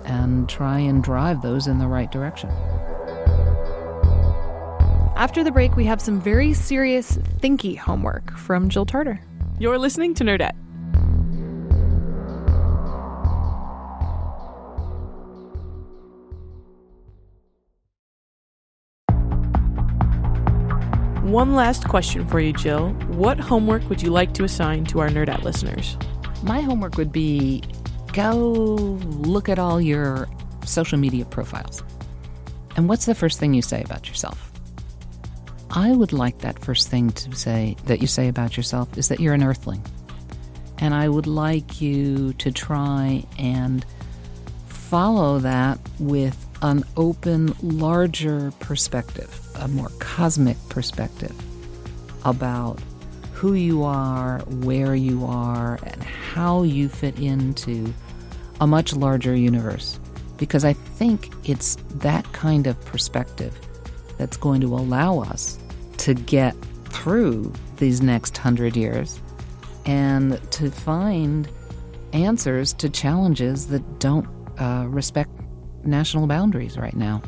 and 0.05 0.47
try 0.47 0.77
and 0.77 1.03
drive 1.03 1.41
those 1.41 1.65
in 1.65 1.79
the 1.79 1.87
right 1.87 2.11
direction. 2.11 2.51
After 5.17 5.43
the 5.43 5.51
break, 5.51 5.75
we 5.75 5.85
have 5.85 5.99
some 5.99 6.21
very 6.21 6.53
serious 6.53 7.17
thinky 7.41 7.75
homework 7.75 8.37
from 8.37 8.69
Jill 8.69 8.85
Tarter. 8.85 9.19
You're 9.57 9.79
listening 9.79 10.13
to 10.13 10.23
Nerdette. 10.23 10.53
One 21.23 21.55
last 21.55 21.87
question 21.87 22.27
for 22.27 22.39
you, 22.39 22.53
Jill. 22.53 22.89
What 23.07 23.39
homework 23.39 23.89
would 23.89 24.03
you 24.03 24.11
like 24.11 24.35
to 24.35 24.43
assign 24.43 24.85
to 24.85 24.99
our 24.99 25.09
Nerdette 25.09 25.41
listeners? 25.41 25.97
My 26.43 26.61
homework 26.61 26.95
would 26.95 27.11
be 27.11 27.63
go 28.13 28.35
look 28.37 29.49
at 29.49 29.57
all 29.57 29.81
your 29.81 30.29
social 30.63 30.99
media 30.99 31.25
profiles. 31.25 31.81
And 32.75 32.87
what's 32.87 33.07
the 33.07 33.15
first 33.15 33.39
thing 33.39 33.55
you 33.55 33.63
say 33.63 33.81
about 33.81 34.07
yourself? 34.07 34.51
I 35.71 35.91
would 35.91 36.13
like 36.13 36.39
that 36.39 36.59
first 36.59 36.89
thing 36.89 37.11
to 37.11 37.35
say 37.35 37.75
that 37.85 38.01
you 38.01 38.07
say 38.07 38.27
about 38.27 38.55
yourself 38.55 38.97
is 38.97 39.09
that 39.09 39.19
you're 39.19 39.33
an 39.33 39.43
earthling. 39.43 39.83
And 40.79 40.93
I 40.93 41.09
would 41.09 41.27
like 41.27 41.81
you 41.81 42.33
to 42.33 42.51
try 42.51 43.25
and 43.37 43.85
follow 44.67 45.39
that 45.39 45.79
with 45.99 46.47
an 46.61 46.83
open, 46.95 47.53
larger 47.61 48.51
perspective, 48.59 49.39
a 49.55 49.67
more 49.67 49.89
cosmic 49.99 50.57
perspective 50.69 51.35
about 52.23 52.79
who 53.33 53.53
you 53.53 53.83
are, 53.83 54.39
where 54.47 54.95
you 54.95 55.25
are, 55.25 55.77
and 55.83 56.01
how 56.03 56.63
you 56.63 56.89
fit 56.89 57.19
into 57.19 57.93
a 58.61 58.67
much 58.67 58.95
larger 58.95 59.35
universe. 59.35 59.99
Because 60.37 60.63
I 60.63 60.73
think 60.73 61.31
it's 61.43 61.75
that 61.95 62.31
kind 62.31 62.67
of 62.67 62.79
perspective 62.85 63.59
that's 64.17 64.37
going 64.37 64.61
to 64.61 64.73
allow 64.73 65.19
us 65.19 65.57
to 65.97 66.13
get 66.13 66.55
through 66.85 67.51
these 67.77 68.01
next 68.01 68.37
hundred 68.37 68.75
years 68.75 69.19
and 69.85 70.39
to 70.51 70.71
find 70.71 71.47
answers 72.13 72.73
to 72.73 72.89
challenges 72.89 73.67
that 73.67 73.99
don't 73.99 74.27
uh, 74.59 74.85
respect 74.87 75.29
national 75.83 76.27
boundaries 76.27 76.77
right 76.77 76.95
now. 76.95 77.21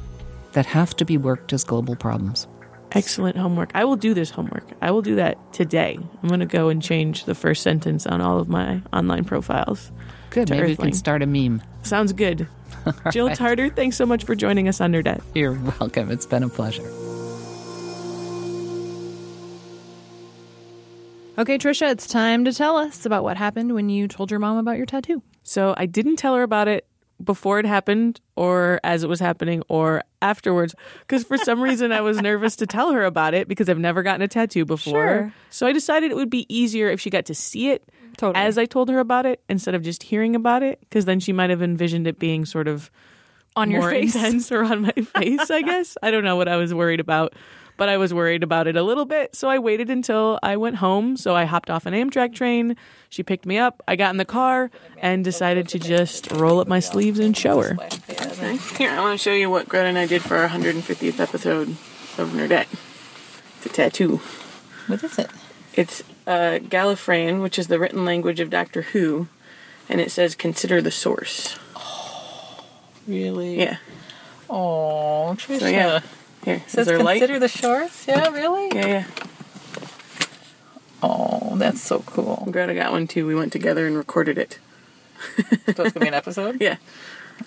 that 0.53 0.65
have 0.65 0.95
to 0.95 1.05
be 1.05 1.15
worked 1.15 1.53
as 1.53 1.63
global 1.63 1.95
problems. 1.95 2.47
Excellent 2.93 3.37
homework. 3.37 3.69
I 3.75 3.85
will 3.85 3.95
do 3.95 4.15
this 4.15 4.31
homework. 4.31 4.67
I 4.81 4.89
will 4.89 5.03
do 5.03 5.15
that 5.15 5.37
today. 5.53 5.99
I'm 6.23 6.27
going 6.27 6.39
to 6.39 6.47
go 6.47 6.69
and 6.69 6.81
change 6.81 7.25
the 7.25 7.35
first 7.35 7.61
sentence 7.61 8.07
on 8.07 8.19
all 8.19 8.39
of 8.39 8.49
my 8.49 8.81
online 8.91 9.25
profiles. 9.25 9.91
Good. 10.31 10.49
Maybe 10.49 10.69
we 10.69 10.75
can 10.75 10.93
start 10.93 11.21
a 11.21 11.27
meme. 11.27 11.61
Sounds 11.83 12.13
good. 12.13 12.47
Jill 13.11 13.27
right. 13.27 13.37
Tarter, 13.37 13.69
thanks 13.69 13.97
so 13.97 14.05
much 14.05 14.23
for 14.23 14.35
joining 14.35 14.67
us 14.67 14.81
on 14.81 14.91
Nerdette. 14.91 15.21
You're 15.35 15.53
welcome. 15.53 16.11
It's 16.11 16.25
been 16.25 16.43
a 16.43 16.49
pleasure. 16.49 16.89
Okay, 21.37 21.57
Trisha, 21.57 21.89
it's 21.91 22.05
time 22.05 22.43
to 22.45 22.53
tell 22.53 22.75
us 22.75 23.05
about 23.05 23.23
what 23.23 23.37
happened 23.37 23.73
when 23.73 23.87
you 23.87 24.09
told 24.09 24.29
your 24.29 24.41
mom 24.41 24.57
about 24.57 24.75
your 24.75 24.85
tattoo. 24.85 25.23
So 25.43 25.73
I 25.77 25.85
didn't 25.85 26.17
tell 26.17 26.35
her 26.35 26.43
about 26.43 26.67
it 26.67 26.85
before 27.23 27.59
it 27.59 27.65
happened 27.65 28.19
or 28.35 28.79
as 28.83 29.03
it 29.03 29.07
was 29.07 29.19
happening 29.19 29.61
or 29.67 30.03
afterwards 30.21 30.75
because 31.01 31.23
for 31.23 31.37
some 31.37 31.61
reason 31.61 31.91
I 31.91 32.01
was 32.01 32.21
nervous 32.21 32.57
to 32.57 32.67
tell 32.67 32.91
her 32.91 33.03
about 33.03 33.33
it 33.33 33.47
because 33.47 33.69
I've 33.69 33.79
never 33.79 34.03
gotten 34.03 34.21
a 34.21 34.27
tattoo 34.27 34.65
before. 34.65 34.93
Sure. 34.93 35.33
So 35.49 35.67
I 35.67 35.71
decided 35.71 36.11
it 36.11 36.15
would 36.15 36.29
be 36.29 36.45
easier 36.53 36.89
if 36.89 36.99
she 36.99 37.09
got 37.09 37.25
to 37.25 37.35
see 37.35 37.69
it 37.69 37.83
Totally. 38.19 38.45
as 38.45 38.57
I 38.57 38.65
told 38.65 38.89
her 38.89 38.99
about 38.99 39.25
it 39.25 39.41
instead 39.49 39.73
of 39.75 39.81
just 39.81 40.03
hearing 40.03 40.35
about 40.35 40.61
it 40.61 40.79
because 40.81 41.05
then 41.05 41.19
she 41.21 41.31
might 41.33 41.49
have 41.49 41.61
envisioned 41.61 42.05
it 42.05 42.19
being 42.19 42.45
sort 42.45 42.67
of 42.67 42.91
On 43.55 43.71
your 43.71 43.79
more 43.81 43.89
face. 43.91 44.13
intense 44.13 44.51
or 44.51 44.63
on 44.63 44.81
my 44.81 44.91
face, 44.91 45.49
I 45.49 45.61
guess. 45.61 45.97
I 46.03 46.11
don't 46.11 46.23
know 46.25 46.35
what 46.35 46.47
I 46.49 46.57
was 46.57 46.73
worried 46.73 46.99
about, 46.99 47.33
but 47.77 47.87
I 47.87 47.95
was 47.95 48.13
worried 48.13 48.43
about 48.43 48.67
it 48.67 48.75
a 48.75 48.83
little 48.83 49.05
bit. 49.05 49.35
So 49.37 49.49
I 49.49 49.57
waited 49.59 49.89
until 49.89 50.37
I 50.43 50.57
went 50.57 50.75
home. 50.75 51.15
So 51.15 51.33
I 51.33 51.45
hopped 51.45 51.69
off 51.69 51.85
an 51.85 51.93
Amtrak 51.93 52.35
train. 52.35 52.75
She 53.09 53.23
picked 53.23 53.45
me 53.45 53.57
up. 53.57 53.81
I 53.87 53.95
got 53.95 54.11
in 54.11 54.17
the 54.17 54.25
car 54.25 54.69
and 54.97 55.23
decided 55.23 55.69
to 55.69 55.79
just 55.79 56.29
roll 56.33 56.59
up 56.59 56.67
my 56.67 56.81
sleeves 56.81 57.19
and 57.19 57.35
show 57.37 57.61
her. 57.61 57.77
Here, 58.77 58.91
I 58.91 58.99
want 58.99 59.17
to 59.17 59.23
show 59.23 59.33
you 59.33 59.49
what 59.49 59.69
Greta 59.69 59.87
and 59.87 59.97
I 59.97 60.05
did 60.07 60.21
for 60.21 60.35
our 60.35 60.49
150th 60.49 61.21
episode 61.21 61.69
of 62.17 62.31
Nerdette. 62.33 62.67
It's 63.57 63.65
a 63.65 63.69
tattoo. 63.69 64.19
What 64.87 65.01
is 65.03 65.17
it? 65.17 65.29
It's 65.73 66.03
uh, 66.27 66.59
Gallifreyan, 66.61 67.41
which 67.41 67.57
is 67.59 67.67
the 67.67 67.79
written 67.79 68.05
language 68.05 68.39
of 68.39 68.49
Doctor 68.49 68.81
Who, 68.83 69.27
and 69.87 70.01
it 70.01 70.11
says 70.11 70.35
"Consider 70.35 70.81
the 70.81 70.91
source." 70.91 71.57
Oh, 71.75 72.65
Really? 73.07 73.59
Yeah. 73.59 73.77
Oh, 74.49 75.35
Trisha. 75.37 75.59
So 75.59 75.67
yeah. 75.67 75.99
Here, 76.45 76.63
Says 76.67 76.87
there 76.87 76.99
light? 76.99 77.19
consider 77.19 77.39
the 77.39 77.47
shores? 77.47 78.05
Yeah, 78.07 78.29
really? 78.29 78.69
Yeah, 78.73 78.87
yeah. 78.87 79.05
Oh, 81.01 81.55
that's 81.57 81.81
so 81.81 81.99
cool. 81.99 82.47
Greta 82.51 82.73
got 82.73 82.91
one 82.91 83.07
too. 83.07 83.25
We 83.25 83.35
went 83.35 83.51
together 83.53 83.87
and 83.87 83.95
recorded 83.97 84.37
it. 84.37 84.59
So 85.75 85.83
it's 85.85 85.93
going 85.93 85.93
to 85.93 85.99
be 85.99 86.07
an 86.07 86.13
episode? 86.13 86.57
Yeah, 86.61 86.77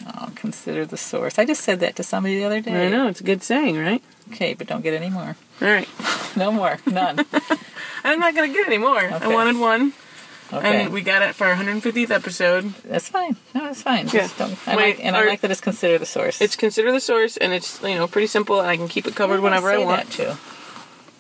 Oh, 0.07 0.31
consider 0.35 0.87
the 0.87 0.97
source. 0.97 1.39
I 1.39 1.45
just 1.45 1.63
said 1.63 1.81
that 1.81 1.97
to 1.97 2.03
somebody 2.03 2.37
the 2.39 2.45
other 2.45 2.61
day. 2.61 2.87
I 2.87 2.89
know 2.89 3.09
it's 3.09 3.21
a 3.21 3.25
good 3.25 3.43
saying, 3.43 3.77
right? 3.79 4.03
Okay, 4.31 4.55
but 4.55 4.67
don't 4.67 4.83
get 4.83 4.95
any 4.95 5.11
more. 5.11 5.37
All 5.63 5.69
right, 5.69 5.89
No 6.37 6.51
more. 6.51 6.79
None. 6.87 7.25
I'm 8.05 8.19
not 8.19 8.35
gonna 8.35 8.53
get 8.53 8.67
any 8.67 8.79
more. 8.79 8.99
I 8.99 9.29
wanted 9.29 9.59
one, 9.59 9.93
Okay. 10.53 10.83
and 10.83 10.93
we 10.93 11.03
got 11.03 11.23
it 11.23 11.35
for 11.37 11.47
our 11.47 11.55
150th 11.55 12.11
episode. 12.11 12.75
That's 12.85 13.09
fine. 13.09 13.37
No, 13.55 13.61
that's 13.67 13.81
fine. 13.83 14.07
Yeah. 14.07 14.13
Just 14.23 14.39
don't. 14.39 14.59
I 14.67 14.77
Wait, 14.77 14.97
like, 14.97 15.05
and 15.05 15.17
I 15.17 15.25
like 15.25 15.41
that 15.43 15.51
it's 15.53 15.61
consider 15.61 15.99
the 15.99 16.07
source. 16.07 16.41
It's 16.41 16.57
consider 16.57 16.91
the 16.91 17.01
source, 17.01 17.37
and 17.37 17.53
it's 17.53 17.81
you 17.83 17.95
know 17.95 18.09
pretty 18.09 18.27
simple, 18.27 18.59
and 18.61 18.69
I 18.69 18.77
can 18.77 18.89
keep 18.89 19.07
it 19.07 19.15
covered 19.15 19.37
Yeah, 19.37 19.41
whenever 19.45 19.71
I 19.71 19.79
want. 19.79 20.11
That 20.11 20.13
too, 20.13 20.33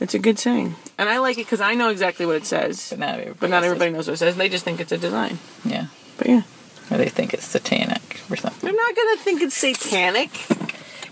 It's 0.00 0.14
a 0.14 0.18
good 0.18 0.40
saying, 0.40 0.74
and 0.98 1.08
I 1.08 1.18
like 1.18 1.38
it 1.38 1.46
because 1.46 1.60
I 1.60 1.74
know 1.74 1.90
exactly 1.90 2.26
what 2.26 2.34
it 2.36 2.44
says, 2.46 2.88
but 2.90 2.98
not 2.98 3.10
everybody. 3.10 3.36
but 3.38 3.50
not 3.50 3.62
everybody 3.62 3.92
knows 3.92 4.08
what 4.08 4.14
it 4.14 4.18
says. 4.18 4.34
They 4.36 4.48
just 4.48 4.64
think 4.64 4.80
it's 4.80 4.90
a 4.92 4.98
design. 4.98 5.38
Yeah, 5.64 5.86
But 6.18 6.26
yeah, 6.28 6.42
or 6.90 6.96
they 6.98 7.08
think 7.08 7.32
it's 7.32 7.46
satanic 7.46 8.20
or 8.28 8.34
something. 8.36 8.66
they're 8.66 8.76
not 8.76 8.96
gonna 8.96 9.16
think 9.18 9.40
it's 9.40 9.56
satanic. 9.56 10.30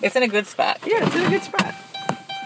It's 0.03 0.16
in 0.16 0.25
a 0.25 0.29
good 0.29 0.47
spot. 0.49 0.81
Yeah, 0.85 1.07
it's 1.07 1.14
in 1.14 1.27
a 1.27 1.31
good 1.31 1.43
spot. 1.45 1.75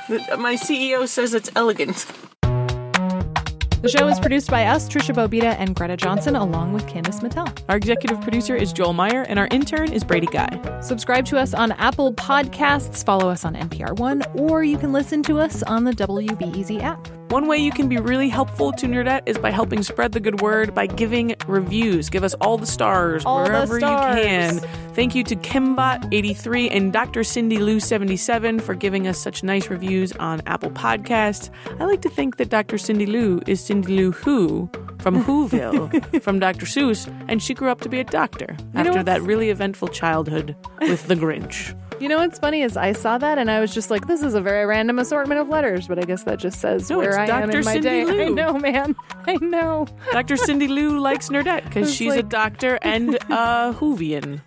The- 0.09 0.37
My 0.39 0.55
CEO 0.55 1.07
says 1.09 1.35
it's 1.35 1.51
elegant. 1.57 2.07
The 2.43 3.91
show 3.91 4.09
is 4.09 4.19
produced 4.19 4.51
by 4.51 4.65
us, 4.65 4.89
Trisha 4.89 5.15
Bobita 5.15 5.57
and 5.59 5.75
Greta 5.75 5.97
Johnson, 5.97 6.37
along 6.37 6.73
with 6.73 6.87
Candace 6.87 7.21
Mattel. 7.21 7.47
Our 7.69 7.77
executive 7.77 8.19
producer 8.23 8.57
is 8.57 8.73
Joel 8.73 8.95
Meyer, 8.95 9.23
and 9.29 9.39
our 9.39 9.47
intern 9.51 9.93
is 9.93 10.03
Brady 10.05 10.27
Guy. 10.27 10.81
Subscribe 10.81 11.27
to 11.27 11.39
us 11.39 11.53
on 11.53 11.73
Apple 11.73 12.15
Podcasts, 12.15 13.05
follow 13.05 13.29
us 13.29 13.45
on 13.45 13.55
NPR 13.55 13.93
One, 13.99 14.23
or 14.35 14.65
you 14.65 14.79
can 14.79 14.93
listen 14.93 15.23
to 15.25 15.39
us 15.39 15.63
on 15.65 15.85
the 15.85 15.93
WBEZ 15.93 16.83
app. 16.83 17.07
One 17.35 17.49
way 17.49 17.59
you 17.59 17.73
can 17.73 17.89
be 17.89 17.97
really 17.97 18.29
helpful 18.29 18.71
to 18.71 18.87
Nerdette 18.87 19.23
is 19.27 19.39
by 19.39 19.51
helping 19.51 19.83
spread 19.83 20.13
the 20.13 20.21
good 20.21 20.41
word 20.41 20.73
by 20.73 20.87
giving 20.87 21.35
reviews. 21.49 22.09
Give 22.09 22.23
us 22.23 22.33
all 22.35 22.59
the 22.59 22.65
stars 22.65 23.25
All 23.27 23.43
the 23.43 23.51
wherever 23.51 23.81
stars. 23.81 24.19
you 24.19 24.23
can. 24.23 24.59
Thank 24.95 25.17
you 25.17 25.25
to 25.25 25.35
Kimbot83 25.35 26.69
and 26.71 26.93
Dr. 26.93 27.25
Cindy 27.25 27.57
Lou77 27.57 28.63
for 28.63 28.77
giving 28.77 29.09
us 29.09 29.19
such 29.19 29.43
nice 29.43 29.69
reviews 29.69 30.13
on 30.13 30.43
Apple 30.47 30.71
Podcasts. 30.71 31.51
I 31.81 31.87
like 31.87 32.03
to 32.03 32.09
think 32.09 32.37
that 32.37 32.51
Dr. 32.51 32.79
Cindy 32.79 33.07
Lou 33.07 33.41
is 33.49 33.61
Cindy 33.61 33.97
Lou 33.97 34.13
Who 34.13 34.71
from 35.01 35.25
Whoville 35.25 36.23
from 36.23 36.39
Dr. 36.39 36.67
Seuss, 36.67 37.13
and 37.27 37.43
she 37.43 37.53
grew 37.53 37.69
up 37.69 37.81
to 37.81 37.89
be 37.89 37.99
a 37.99 38.05
doctor 38.05 38.57
know 38.75 38.81
after 38.81 39.03
that 39.03 39.23
really 39.23 39.51
eventful 39.51 39.89
childhood 39.89 40.55
with 40.83 41.09
the 41.09 41.17
Grinch. 41.17 41.75
You 42.01 42.09
know 42.09 42.19
what's 42.19 42.39
funny 42.39 42.63
is 42.63 42.77
I 42.77 42.93
saw 42.93 43.19
that 43.19 43.39
and 43.39 43.51
I 43.51 43.61
was 43.61 43.73
just 43.73 43.91
like, 43.91 44.07
this 44.07 44.23
is 44.23 44.35
a 44.35 44.41
very 44.41 44.67
random 44.67 44.99
assortment 44.99 45.41
of 45.41 45.49
letters, 45.49 45.87
but 45.89 45.99
I 45.99 46.03
guess 46.03 46.25
that 46.25 46.39
just 46.39 46.61
says 46.61 46.91
No, 46.91 46.99
where 46.99 47.19
I 47.19 47.23
am 47.25 47.49
Dr. 47.49 47.59
in 47.59 47.65
my 47.65 47.73
Cindy 47.81 47.89
day. 48.05 48.05
I 48.27 48.29
know, 48.29 48.59
man. 48.59 48.97
I 49.27 49.35
know. 49.37 49.87
Dr. 50.13 50.37
Cindy 50.37 50.67
Lou 50.69 50.99
likes 50.99 51.29
Nerdette 51.29 51.65
because 51.65 51.95
she's 51.95 52.15
a 52.15 52.23
doctor 52.23 52.79
and 52.83 53.15
a 53.15 53.75
Whovian. 53.79 54.41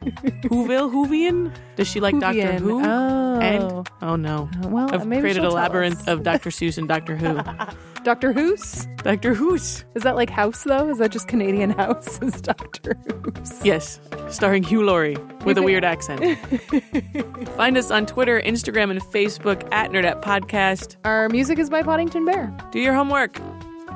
Whoville 0.44 0.92
Whovian? 0.92 1.54
Does 1.78 1.88
she 1.88 2.00
like 2.00 2.20
Doctor. 2.20 2.54
Who? 2.54 2.82
Oh. 2.84 3.40
And 3.40 3.90
oh 4.02 4.16
no, 4.16 4.50
Well, 4.64 4.94
I've 4.94 5.04
created 5.08 5.44
a 5.44 5.50
labyrinth 5.50 6.02
us. 6.02 6.08
of 6.08 6.24
Doctor 6.24 6.50
Seuss 6.50 6.78
and 6.78 6.88
Doctor 6.88 7.16
Who. 7.16 7.40
Dr. 8.04 8.32
Who's? 8.32 8.86
Doctor 9.04 9.34
Who's? 9.34 9.84
Is 9.96 10.04
that 10.04 10.16
like 10.16 10.30
House 10.30 10.64
though? 10.64 10.90
Is 10.90 10.98
that 11.00 11.12
just 11.12 11.28
Canadian 11.28 11.70
House? 11.78 12.20
Is 12.22 12.42
Doctor 12.42 12.96
Who's? 13.24 13.66
Yes, 13.66 14.00
starring 14.30 14.64
Hugh 14.64 14.84
Laurie 14.84 15.18
with 15.46 15.58
a 15.58 15.62
weird 15.62 15.84
accent. 15.84 16.38
Find 17.58 17.78
us 17.78 17.92
on 17.92 18.06
Twitter, 18.06 18.40
Instagram, 18.42 18.92
and 18.92 19.02
Facebook 19.02 19.68
at 19.74 19.92
Nerdette 19.92 20.22
Podcast. 20.22 20.96
Our 21.04 21.28
music 21.30 21.60
is 21.60 21.70
by 21.70 21.84
Poddington 21.84 22.26
Bear. 22.26 22.56
Do 22.72 22.80
your 22.80 22.94
homework. 22.94 23.40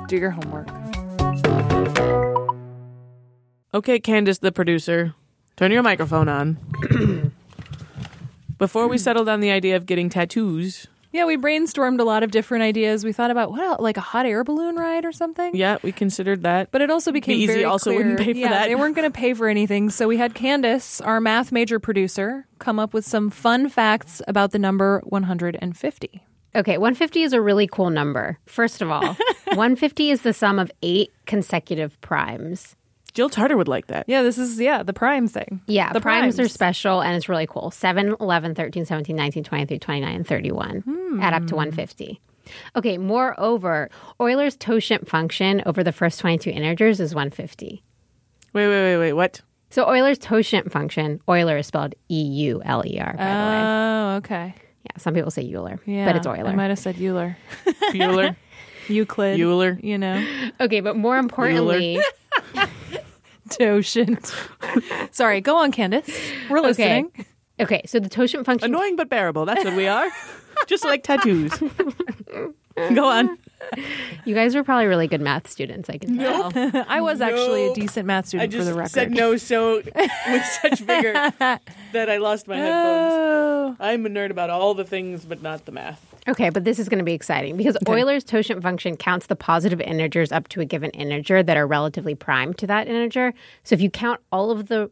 Do 0.08 0.18
your 0.18 0.32
homework. 0.32 0.68
Okay, 3.74 4.00
Candace, 4.00 4.40
the 4.40 4.52
producer, 4.52 5.14
turn 5.56 5.72
your 5.72 5.84
microphone 5.84 6.28
on. 6.28 6.58
Before 8.58 8.88
we 8.88 8.98
settled 8.98 9.30
on 9.30 9.40
the 9.40 9.50
idea 9.52 9.78
of 9.78 9.86
getting 9.86 10.10
tattoos, 10.10 10.88
Yeah, 11.14 11.26
we 11.26 11.36
brainstormed 11.38 12.00
a 12.00 12.04
lot 12.04 12.24
of 12.24 12.32
different 12.32 12.64
ideas. 12.64 13.04
We 13.04 13.12
thought 13.12 13.32
about 13.32 13.52
well, 13.52 13.76
like 13.80 13.98
a 13.98 14.02
hot 14.02 14.26
air 14.26 14.44
balloon 14.44 14.76
ride 14.78 15.04
or 15.04 15.12
something. 15.12 15.56
yeah, 15.56 15.78
we 15.84 15.92
considered 15.92 16.44
that. 16.44 16.72
But 16.72 16.82
it 16.82 16.90
also 16.90 17.12
became 17.12 17.38
Easy 17.38 17.48
very 17.48 17.64
also 17.66 17.90
clear- 17.90 17.98
wouldn't 17.98 18.20
pay 18.20 18.34
for 18.34 18.40
yeah, 18.40 18.50
that. 18.50 18.68
They 18.68 18.76
weren't 18.76 18.96
going 18.96 19.12
to 19.12 19.16
pay 19.18 19.34
for 19.34 19.48
anything, 19.50 19.90
so 19.90 20.08
we 20.08 20.18
had 20.18 20.34
Candace, 20.34 21.02
our 21.02 21.20
math 21.20 21.52
major 21.52 21.80
producer, 21.80 22.48
come 22.60 22.80
up 22.80 22.94
with 22.94 23.06
some 23.06 23.30
fun 23.30 23.68
facts 23.70 24.22
about 24.28 24.52
the 24.52 24.60
number 24.60 25.02
150. 25.06 26.24
Okay, 26.54 26.78
150 26.78 27.24
is 27.24 27.34
a 27.34 27.42
really 27.42 27.68
cool 27.68 27.90
number. 27.90 28.38
First 28.46 28.82
of 28.82 28.90
all, 28.92 29.02
150 29.48 30.10
is 30.12 30.22
the 30.22 30.34
sum 30.34 30.60
of 30.60 30.72
eight 30.82 31.12
consecutive 31.26 32.00
primes. 32.02 32.76
Jill 33.14 33.30
Tarter 33.30 33.58
would 33.58 33.68
like 33.68 33.88
that. 33.88 34.06
Yeah, 34.08 34.22
this 34.22 34.38
is 34.38 34.60
yeah 34.60 34.84
the 34.84 34.94
prime 34.94 35.28
thing. 35.28 35.62
Yeah, 35.68 35.92
the 35.92 36.02
primes, 36.02 36.40
are 36.40 36.48
special 36.48 37.02
and 37.02 37.16
it's 37.16 37.28
really 37.28 37.48
cool. 37.48 37.72
7, 37.72 38.16
11, 38.20 38.56
13, 38.56 38.86
17, 38.86 39.16
19, 39.16 39.44
23, 39.44 39.80
29, 39.80 40.16
and 40.16 40.28
31 40.28 40.80
hmm. 40.80 41.22
add 41.22 41.34
up 41.34 41.46
to 41.48 41.56
150. 41.56 42.22
Okay, 42.76 42.98
moreover, 42.98 43.90
Euler's 44.20 44.56
totient 44.56 45.08
function 45.08 45.62
over 45.66 45.84
the 45.84 45.92
first 45.92 46.20
22 46.20 46.50
integers 46.50 47.00
is 47.00 47.14
150. 47.14 47.84
Wait, 48.54 48.68
wait, 48.68 48.70
wait, 48.70 48.98
wait. 48.98 49.14
What? 49.14 49.42
So 49.70 49.86
Euler's 49.86 50.18
totient 50.18 50.72
function, 50.72 51.22
Euler 51.30 51.58
is 51.58 51.68
spelled 51.68 51.96
E 52.10 52.22
U 52.22 52.62
L 52.66 52.84
E 52.86 53.00
R, 53.00 53.14
by 53.14 53.24
the 53.24 53.24
way. 53.24 53.62
Oh, 53.64 54.16
okay. 54.18 54.56
Yeah, 54.84 54.98
some 54.98 55.14
people 55.14 55.32
say 55.32 55.44
Euler, 55.44 55.80
Yeah, 55.86 56.06
but 56.06 56.16
it's 56.16 56.28
Euler. 56.28 56.50
I 56.50 56.56
might 56.56 56.70
have 56.70 56.80
said 56.80 56.98
Euler, 57.00 57.38
Bueller. 57.94 58.36
Euclid, 58.88 59.40
Euler. 59.40 59.80
You 59.82 59.98
know, 59.98 60.26
Okay, 60.60 60.82
but 60.82 60.98
more 60.98 61.18
importantly, 61.18 62.02
totient. 63.52 64.34
Sorry, 65.12 65.42
go 65.42 65.58
on, 65.58 65.72
Candace. 65.72 66.10
We're 66.50 66.60
okay. 66.60 66.68
listening. 66.68 67.26
Okay, 67.60 67.82
so 67.86 68.00
the 68.00 68.10
totient 68.10 68.46
function 68.46 68.74
Annoying 68.74 68.96
but 68.96 69.10
bearable. 69.10 69.46
That's 69.46 69.64
what 69.64 69.76
we 69.76 69.88
are. 69.88 70.10
Just 70.68 70.84
like 70.84 71.04
tattoos. 71.04 71.52
Go 72.96 73.06
on. 73.06 73.38
You 74.26 74.34
guys 74.34 74.56
are 74.56 74.64
probably 74.64 74.86
really 74.86 75.08
good 75.08 75.22
math 75.22 75.50
students, 75.50 75.90
I 75.90 75.98
can 75.98 76.18
tell. 76.18 76.52
I 76.88 77.02
was 77.02 77.22
actually 77.22 77.68
a 77.68 77.74
decent 77.74 78.06
math 78.06 78.26
I 78.26 78.28
student 78.28 78.52
for 78.52 78.58
just 78.58 78.70
the 78.70 78.76
record. 78.76 78.92
said 78.92 79.12
no 79.12 79.38
so 79.38 79.82
with 79.86 80.46
such 80.62 80.80
vigor 80.80 81.14
that 81.40 82.10
I 82.10 82.18
lost 82.18 82.48
my 82.48 82.58
headphones. 82.58 83.14
Oh. 83.14 83.76
I'm 83.80 84.06
a 84.06 84.10
nerd 84.10 84.32
about 84.32 84.50
all 84.50 84.74
the 84.74 84.86
things, 84.86 85.26
but 85.26 85.42
not 85.42 85.66
the 85.66 85.72
math. 85.72 86.11
Okay, 86.28 86.50
but 86.50 86.64
this 86.64 86.78
is 86.78 86.88
going 86.88 87.00
to 87.00 87.06
be 87.06 87.14
exciting 87.14 87.58
because 87.58 87.78
Euler's 87.88 88.24
totient 88.24 88.62
function 88.62 88.96
counts 88.96 89.28
the 89.28 89.36
positive 89.36 89.82
integers 89.82 90.32
up 90.32 90.48
to 90.50 90.62
a 90.62 90.66
given 90.66 90.92
integer 90.92 91.42
that 91.42 91.58
are 91.58 91.66
relatively 91.66 92.14
prime 92.14 92.54
to 92.56 92.68
that 92.68 92.88
integer. 92.88 93.34
So 93.64 93.74
if 93.74 93.82
you 93.82 93.90
count 93.90 94.22
all 94.32 94.52
of 94.52 94.68
the 94.68 94.92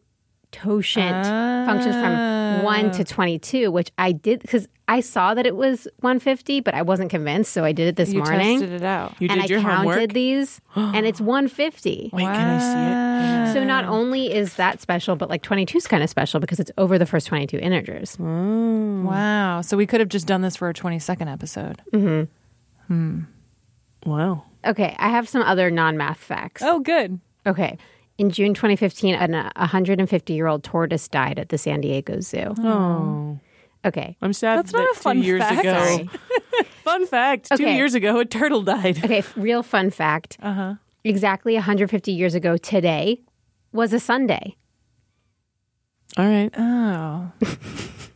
totient 0.52 1.26
functions 1.26 1.96
from 1.96 2.64
1 2.64 2.92
to 2.92 3.02
ah. 3.02 3.06
22, 3.08 3.72
which 3.72 3.92
I 3.98 4.12
did 4.12 4.42
because 4.42 4.68
I 4.90 5.02
saw 5.02 5.34
that 5.36 5.46
it 5.46 5.56
was 5.56 5.88
150, 6.00 6.62
but 6.62 6.74
I 6.74 6.82
wasn't 6.82 7.10
convinced. 7.12 7.54
So 7.54 7.64
I 7.64 7.72
did 7.72 7.88
it 7.88 7.96
this 7.96 8.12
You 8.12 8.24
morning. 8.24 8.60
tested 8.60 8.82
it 8.82 8.84
out. 8.84 9.14
You 9.20 9.28
and 9.30 9.40
did 9.42 9.52
I 9.52 9.54
your 9.54 9.62
counted 9.62 9.90
homework. 9.92 10.14
these, 10.14 10.60
and 10.76 11.06
it's 11.06 11.22
150. 11.22 12.10
Wait, 12.12 12.24
can 12.24 12.34
I 12.36 12.60
see 12.60 13.52
it? 13.52 13.54
So 13.54 13.64
not 13.64 13.86
only 13.86 14.34
is 14.34 14.56
that 14.56 14.82
special, 14.82 15.16
but 15.16 15.30
like 15.30 15.42
22 15.44 15.78
is 15.78 15.88
kind 15.88 16.02
of 16.04 16.10
special 16.10 16.40
because 16.40 16.60
it's 16.60 16.72
over 16.78 16.98
the 16.98 17.06
first 17.06 17.28
22 17.28 17.58
integers. 17.60 18.18
Wow. 18.20 19.62
So 19.62 19.78
we 19.78 19.86
could 19.86 20.00
have 20.00 20.10
just 20.10 20.28
done 20.28 20.42
this 20.42 20.56
for 20.56 20.66
our 20.68 20.74
22nd 20.74 21.32
episode. 21.32 21.82
Mm-hmm. 21.94 22.24
Hmm. 22.94 23.20
Wow. 24.06 24.44
Okay, 24.66 24.96
I 25.00 25.10
have 25.10 25.30
some 25.30 25.42
other 25.44 25.70
non 25.72 25.98
math 25.98 26.18
facts. 26.18 26.62
Oh, 26.66 26.80
good. 26.80 27.20
Okay. 27.46 27.78
In 28.18 28.30
June 28.32 28.54
2015, 28.54 29.16
an 29.16 29.32
150 29.56 30.34
year 30.34 30.48
old 30.48 30.64
tortoise 30.64 31.08
died 31.08 31.40
at 31.40 31.50
the 31.50 31.58
San 31.58 31.80
Diego 31.82 32.20
Zoo. 32.20 32.54
Oh, 32.60 33.40
Okay. 33.86 34.18
I'm 34.22 34.34
sad. 34.34 34.58
That's 34.60 34.74
not 34.74 34.80
that 34.80 34.98
a 34.98 35.00
fun 35.00 35.18
two 35.18 35.24
years 35.28 35.42
fact. 35.42 35.60
ago. 35.62 35.74
Sorry. 35.74 36.10
Fun 36.84 37.06
fact: 37.08 37.48
Two 37.50 37.54
Okay. 37.64 37.76
years 37.76 37.94
ago, 37.94 38.20
a 38.20 38.26
turtle 38.26 38.62
died. 38.64 38.98
Okay, 39.06 39.20
f- 39.20 39.38
real 39.38 39.62
fun 39.64 39.90
fact. 39.92 40.38
Uh 40.42 40.54
huh. 40.54 40.74
Exactly 41.04 41.54
150 41.54 42.12
years 42.12 42.34
ago 42.36 42.58
today 42.58 43.22
was 43.72 43.94
a 43.94 44.00
Sunday. 44.00 44.56
All 46.18 46.26
right. 46.26 46.50
Oh. 46.58 47.32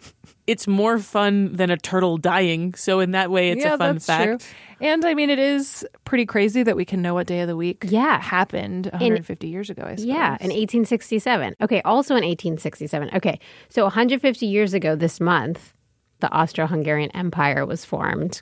It's 0.45 0.67
more 0.67 0.99
fun 0.99 1.53
than 1.53 1.69
a 1.69 1.77
turtle 1.77 2.17
dying. 2.17 2.73
So 2.73 2.99
in 2.99 3.11
that 3.11 3.31
way, 3.31 3.51
it's 3.51 3.61
yeah, 3.63 3.75
a 3.75 3.77
fun 3.77 3.95
that's 3.95 4.05
fact. 4.05 4.41
true. 4.41 4.87
And 4.87 5.05
I 5.05 5.13
mean, 5.13 5.29
it 5.29 5.39
is 5.39 5.85
pretty 6.03 6.25
crazy 6.25 6.63
that 6.63 6.75
we 6.75 6.83
can 6.83 7.01
know 7.01 7.13
what 7.13 7.27
day 7.27 7.39
of 7.41 7.47
the 7.47 7.55
week 7.55 7.85
Yeah. 7.87 8.19
happened 8.19 8.87
150 8.91 9.47
years 9.47 9.69
ago, 9.69 9.83
I 9.83 9.91
suppose. 9.95 10.03
Yeah, 10.05 10.31
in 10.41 10.49
1867. 10.51 11.55
Okay, 11.61 11.81
also 11.83 12.15
in 12.15 12.23
1867. 12.25 13.11
Okay, 13.15 13.39
so 13.69 13.83
150 13.83 14.45
years 14.45 14.73
ago 14.73 14.97
this 14.97 15.21
month, 15.21 15.73
the 16.19 16.29
Austro 16.33 16.67
Hungarian 16.67 17.11
Empire 17.11 17.65
was 17.65 17.85
formed. 17.85 18.41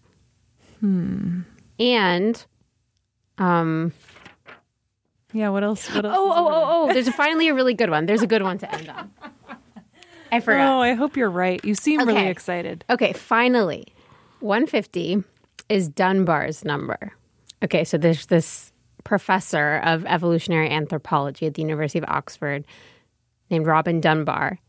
Hmm. 0.79 1.41
And, 1.79 2.43
um, 3.37 3.93
Yeah, 5.33 5.49
what 5.49 5.63
else? 5.63 5.87
What 5.93 6.05
else? 6.05 6.15
oh, 6.17 6.31
is 6.31 6.37
oh, 6.37 6.47
oh, 6.49 6.89
oh, 6.89 6.93
there's 6.93 7.09
finally 7.13 7.47
a 7.49 7.53
really 7.53 7.75
good 7.75 7.89
one. 7.91 8.07
There's 8.07 8.23
a 8.23 8.27
good 8.27 8.41
one 8.41 8.57
to 8.57 8.73
end 8.73 8.89
on. 8.89 9.11
I 10.31 10.37
oh, 10.37 10.41
forgot. 10.41 10.77
Oh, 10.77 10.81
I 10.81 10.93
hope 10.93 11.17
you're 11.17 11.29
right. 11.29 11.63
You 11.63 11.75
seem 11.75 12.05
really 12.05 12.27
excited. 12.27 12.85
Okay, 12.89 13.13
finally, 13.13 13.85
150 14.39 15.23
is 15.69 15.89
Dunbar's 15.89 16.63
number. 16.63 17.13
Okay, 17.63 17.83
so 17.83 17.97
there's 17.97 18.27
this 18.27 18.71
professor 19.03 19.77
of 19.83 20.05
evolutionary 20.05 20.69
anthropology 20.69 21.47
at 21.47 21.55
the 21.55 21.61
University 21.61 21.99
of 21.99 22.05
Oxford 22.07 22.65
named 23.49 23.67
Robin 23.67 23.99
Dunbar. 23.99 24.59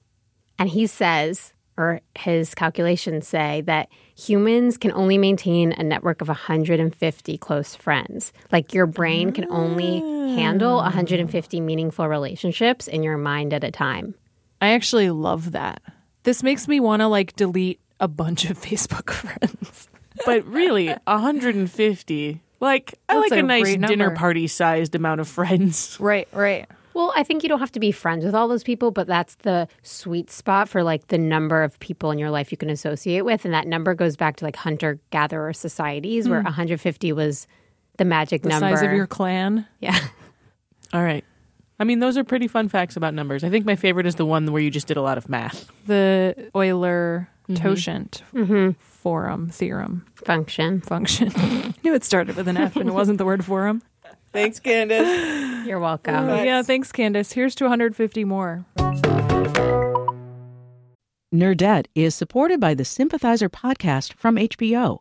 And 0.58 0.68
he 0.68 0.86
says, 0.86 1.52
or 1.76 2.00
his 2.18 2.54
calculations 2.54 3.26
say, 3.26 3.62
that 3.62 3.88
humans 4.16 4.76
can 4.76 4.92
only 4.92 5.16
maintain 5.16 5.72
a 5.72 5.82
network 5.82 6.20
of 6.20 6.28
150 6.28 7.38
close 7.38 7.74
friends. 7.74 8.32
Like 8.50 8.74
your 8.74 8.86
brain 8.86 9.32
can 9.32 9.50
only 9.50 10.00
handle 10.34 10.78
ah. 10.78 10.84
150 10.84 11.60
meaningful 11.60 12.08
relationships 12.08 12.88
in 12.88 13.02
your 13.02 13.16
mind 13.16 13.54
at 13.54 13.64
a 13.64 13.70
time. 13.70 14.14
I 14.62 14.68
actually 14.68 15.10
love 15.10 15.52
that. 15.52 15.82
This 16.22 16.42
makes 16.42 16.66
me 16.68 16.80
want 16.80 17.00
to 17.00 17.08
like 17.08 17.36
delete 17.36 17.80
a 18.00 18.08
bunch 18.08 18.48
of 18.48 18.58
Facebook 18.62 19.10
friends. 19.10 19.88
But 20.24 20.46
really, 20.46 20.88
150. 20.88 22.40
Like 22.60 22.94
I 23.08 23.14
That's 23.14 23.30
like 23.30 23.38
a, 23.38 23.40
a 23.40 23.42
nice 23.42 23.76
dinner 23.76 24.10
party 24.12 24.46
sized 24.46 24.94
amount 24.94 25.20
of 25.20 25.28
friends. 25.28 25.98
Right, 26.00 26.28
right. 26.32 26.66
Well, 26.94 27.12
I 27.16 27.22
think 27.24 27.42
you 27.42 27.48
don't 27.48 27.58
have 27.60 27.72
to 27.72 27.80
be 27.80 27.90
friends 27.90 28.22
with 28.24 28.34
all 28.34 28.46
those 28.48 28.62
people, 28.62 28.90
but 28.90 29.06
that's 29.06 29.34
the 29.36 29.66
sweet 29.82 30.30
spot 30.30 30.68
for 30.68 30.82
like 30.82 31.08
the 31.08 31.16
number 31.18 31.62
of 31.62 31.80
people 31.80 32.10
in 32.10 32.18
your 32.18 32.30
life 32.30 32.52
you 32.52 32.58
can 32.58 32.68
associate 32.70 33.22
with. 33.22 33.44
And 33.46 33.54
that 33.54 33.66
number 33.66 33.94
goes 33.94 34.14
back 34.16 34.36
to 34.36 34.44
like 34.44 34.56
hunter 34.56 35.00
gatherer 35.10 35.52
societies 35.54 36.28
where 36.28 36.42
150 36.42 37.12
was 37.14 37.46
the 37.96 38.04
magic 38.04 38.42
Hmm. 38.42 38.48
The 38.50 38.60
number. 38.60 38.76
size 38.76 38.86
of 38.86 38.92
your 38.92 39.06
clan. 39.06 39.66
yeah. 39.80 39.98
All 40.92 41.02
right. 41.02 41.24
I 41.78 41.84
mean, 41.84 41.98
those 42.00 42.16
are 42.16 42.24
pretty 42.24 42.48
fun 42.48 42.68
facts 42.68 42.96
about 42.96 43.14
numbers. 43.14 43.44
I 43.44 43.50
think 43.50 43.64
my 43.64 43.76
favorite 43.76 44.06
is 44.06 44.16
the 44.16 44.26
one 44.26 44.50
where 44.52 44.62
you 44.62 44.70
just 44.70 44.86
did 44.86 44.96
a 44.96 45.02
lot 45.02 45.18
of 45.18 45.28
math. 45.28 45.70
The 45.86 46.50
Euler 46.54 47.28
mm-hmm. 47.48 47.54
Totient 47.54 48.22
mm-hmm. 48.34 48.70
forum 48.78 49.48
theorem 49.48 50.06
Function. 50.14 50.80
function. 50.80 51.32
I 51.34 51.74
knew 51.84 51.94
it 51.94 52.04
started 52.04 52.36
with 52.36 52.48
an 52.48 52.56
F 52.56 52.76
and 52.76 52.88
it 52.88 52.92
wasn't 52.92 53.18
the 53.18 53.24
word 53.24 53.44
forum. 53.44 53.82
Thanks, 54.32 54.60
Candace. 54.60 55.66
You're 55.66 55.80
welcome. 55.80 56.14
Oh, 56.14 56.42
yeah, 56.42 56.62
thanks, 56.62 56.90
Candace. 56.90 57.32
Here's 57.32 57.54
to 57.56 57.64
150 57.64 58.24
more. 58.24 58.64
Nerdette 61.34 61.86
is 61.94 62.14
supported 62.14 62.60
by 62.60 62.74
the 62.74 62.84
Sympathizer 62.84 63.48
podcast 63.48 64.12
from 64.14 64.36
HBO. 64.36 64.98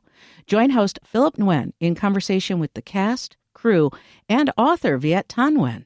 Join 0.48 0.72
host 0.72 1.00
Philip 1.04 1.38
Nguyen 1.38 1.74
in 1.80 1.96
conversation 1.96 2.60
with 2.60 2.74
the 2.74 2.82
cast, 2.82 3.38
crew, 3.54 3.92
and 4.28 4.52
author 4.58 4.98
Viet 4.98 5.28
Thanh 5.28 5.58
Nguyen 5.58 5.86